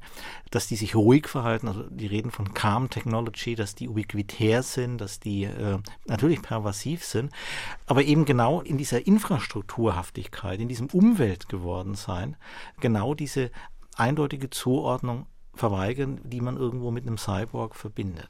[0.51, 4.99] dass die sich ruhig verhalten, also die reden von Calm Technology, dass die ubiquitär sind,
[4.99, 7.31] dass die äh, natürlich pervasiv sind,
[7.87, 12.35] aber eben genau in dieser Infrastrukturhaftigkeit, in diesem Umwelt geworden sein,
[12.79, 13.49] genau diese
[13.95, 15.25] eindeutige Zuordnung
[15.57, 18.29] verweigern, die man irgendwo mit einem Cyborg verbindet.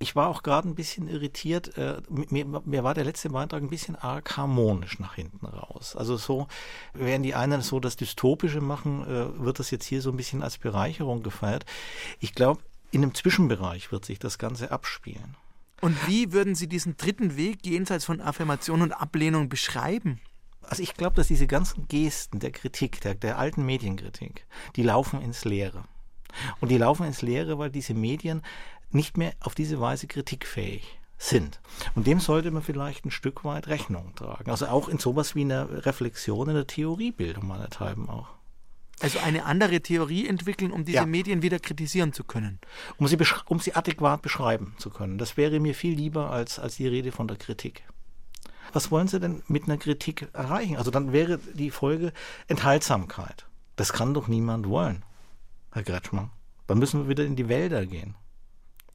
[0.00, 1.76] Ich war auch gerade ein bisschen irritiert.
[1.76, 5.96] Äh, mir, mir, war der letzte Beitrag ein bisschen arg harmonisch nach hinten raus.
[5.96, 6.46] Also so,
[6.94, 10.42] während die einen so das Dystopische machen, äh, wird das jetzt hier so ein bisschen
[10.42, 11.66] als Bereicherung gefeiert.
[12.20, 12.62] Ich glaube,
[12.92, 15.36] in einem Zwischenbereich wird sich das Ganze abspielen.
[15.80, 20.20] Und wie würden Sie diesen dritten Weg jenseits von Affirmation und Ablehnung beschreiben?
[20.68, 24.46] Also ich glaube, dass diese ganzen Gesten der Kritik, der, der alten Medienkritik,
[24.76, 25.84] die laufen ins Leere.
[26.60, 28.42] Und die laufen ins Leere, weil diese Medien
[28.90, 31.60] nicht mehr auf diese Weise kritikfähig sind.
[31.94, 34.50] Und dem sollte man vielleicht ein Stück weit Rechnung tragen.
[34.50, 38.28] Also auch in sowas wie einer Reflexion in der Theoriebildung meinethalben auch.
[39.00, 41.06] Also eine andere Theorie entwickeln, um diese ja.
[41.06, 42.58] Medien wieder kritisieren zu können.
[42.98, 43.16] Um sie,
[43.46, 45.18] um sie adäquat beschreiben zu können.
[45.18, 47.84] Das wäre mir viel lieber als, als die Rede von der Kritik.
[48.72, 50.76] Was wollen Sie denn mit einer Kritik erreichen?
[50.76, 52.12] Also dann wäre die Folge
[52.46, 53.46] Enthaltsamkeit.
[53.76, 55.04] Das kann doch niemand wollen,
[55.72, 56.30] Herr Gretschmann.
[56.66, 58.14] Dann müssen wir wieder in die Wälder gehen.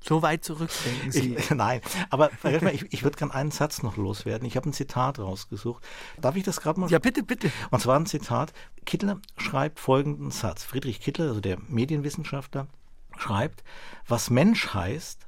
[0.03, 1.35] So weit zurück, denken Sie?
[1.35, 2.29] Ich, nein, aber
[2.73, 4.45] ich, ich würde gerne einen Satz noch loswerden.
[4.45, 5.81] Ich habe ein Zitat rausgesucht.
[6.19, 6.89] Darf ich das gerade mal?
[6.91, 7.49] Ja, bitte, bitte.
[7.71, 8.51] Und zwar ein Zitat.
[8.85, 10.63] Kittler schreibt folgenden Satz.
[10.65, 12.67] Friedrich Kittler, also der Medienwissenschaftler,
[13.17, 13.63] schreibt,
[14.05, 15.25] was Mensch heißt,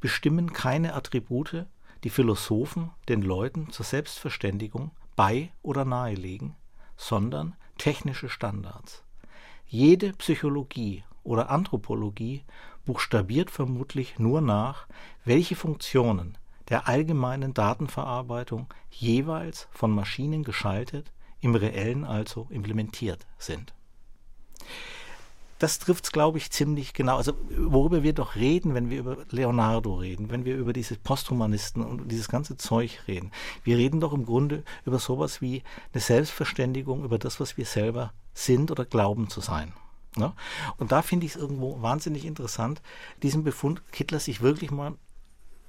[0.00, 1.66] bestimmen keine Attribute,
[2.04, 6.54] die Philosophen den Leuten zur Selbstverständigung bei oder nahelegen,
[6.96, 9.02] sondern technische Standards.
[9.66, 12.44] Jede Psychologie oder Anthropologie
[12.84, 14.86] buchstabiert vermutlich nur nach,
[15.24, 16.38] welche Funktionen
[16.68, 23.74] der allgemeinen Datenverarbeitung jeweils von Maschinen geschaltet, im reellen also implementiert sind.
[25.58, 27.16] Das trifft es, glaube ich, ziemlich genau.
[27.16, 31.82] Also worüber wir doch reden, wenn wir über Leonardo reden, wenn wir über diese Posthumanisten
[31.82, 33.32] und dieses ganze Zeug reden.
[33.64, 38.12] Wir reden doch im Grunde über sowas wie eine Selbstverständigung über das, was wir selber
[38.34, 39.72] sind oder glauben zu sein.
[40.16, 40.32] Ne?
[40.78, 42.82] Und da finde ich es irgendwo wahnsinnig interessant,
[43.22, 44.94] diesen Befund Hitler sich wirklich mal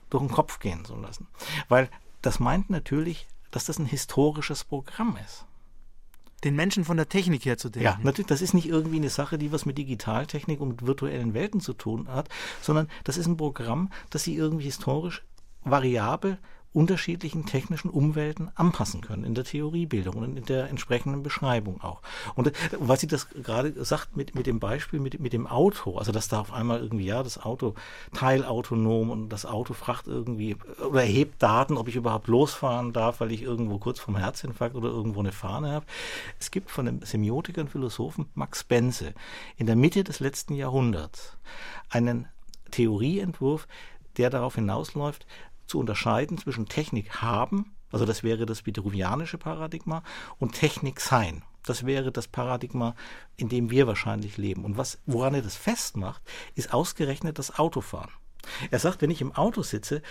[0.09, 1.27] durch den Kopf gehen zu lassen.
[1.67, 1.89] Weil
[2.21, 5.45] das meint natürlich, dass das ein historisches Programm ist.
[6.47, 7.85] Den Menschen von der Technik her zu denken.
[7.85, 11.33] Ja, natürlich, das ist nicht irgendwie eine Sache, die was mit Digitaltechnik und mit virtuellen
[11.33, 12.29] Welten zu tun hat,
[12.61, 15.23] sondern das ist ein Programm, das sie irgendwie historisch
[15.63, 16.37] variabel
[16.77, 22.03] unterschiedlichen technischen Umwelten anpassen können, in der Theoriebildung und in der entsprechenden Beschreibung auch.
[22.35, 26.11] Und was sie das gerade sagt mit, mit dem Beispiel mit, mit dem Auto, also
[26.11, 27.73] dass da auf einmal irgendwie, ja, das Auto
[28.13, 30.55] teilautonom und das Auto fragt irgendwie
[30.87, 34.89] oder erhebt Daten, ob ich überhaupt losfahren darf, weil ich irgendwo kurz vom Herzinfarkt oder
[34.89, 35.85] irgendwo eine Fahne habe.
[36.39, 39.15] Es gibt von dem Semiotiker und Philosophen Max Benze
[39.57, 41.37] in der Mitte des letzten Jahrhunderts
[41.89, 42.27] einen
[42.69, 43.67] Theorieentwurf,
[44.17, 45.25] der darauf hinausläuft,
[45.67, 50.03] zu unterscheiden zwischen Technik haben, also das wäre das vitruvianische Paradigma,
[50.39, 51.43] und Technik sein.
[51.65, 52.95] Das wäre das Paradigma,
[53.35, 54.63] in dem wir wahrscheinlich leben.
[54.63, 56.21] Und was, woran er das festmacht,
[56.55, 58.11] ist ausgerechnet das Autofahren.
[58.71, 60.01] Er sagt, wenn ich im Auto sitze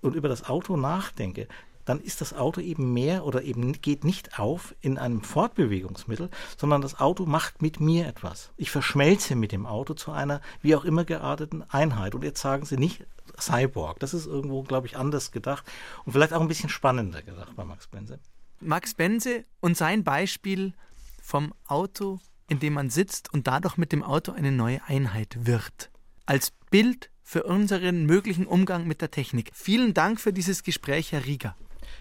[0.00, 1.48] und über das Auto nachdenke,
[1.84, 6.82] dann ist das Auto eben mehr oder eben geht nicht auf in einem Fortbewegungsmittel, sondern
[6.82, 8.52] das Auto macht mit mir etwas.
[8.56, 12.14] Ich verschmelze mit dem Auto zu einer wie auch immer gearteten Einheit.
[12.14, 13.06] Und jetzt sagen Sie nicht,
[13.40, 13.98] Cyborg.
[14.00, 15.64] Das ist irgendwo, glaube ich, anders gedacht
[16.04, 18.18] und vielleicht auch ein bisschen spannender gedacht bei Max Benze.
[18.60, 20.74] Max Benze und sein Beispiel
[21.22, 25.90] vom Auto, in dem man sitzt und dadurch mit dem Auto eine neue Einheit wird.
[26.26, 29.50] Als Bild für unseren möglichen Umgang mit der Technik.
[29.54, 31.56] Vielen Dank für dieses Gespräch, Herr Rieger.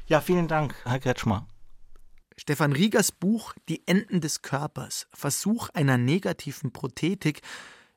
[0.08, 1.48] Ja, vielen Dank, Herr Kretschmer.
[2.36, 7.42] Stefan Riegers Buch Die Enden des Körpers, Versuch einer negativen Prothetik,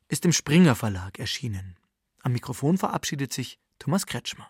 [0.08, 1.76] ist im Springer Verlag erschienen.
[2.22, 4.48] Am Mikrofon verabschiedet sich Thomas Kretschmer.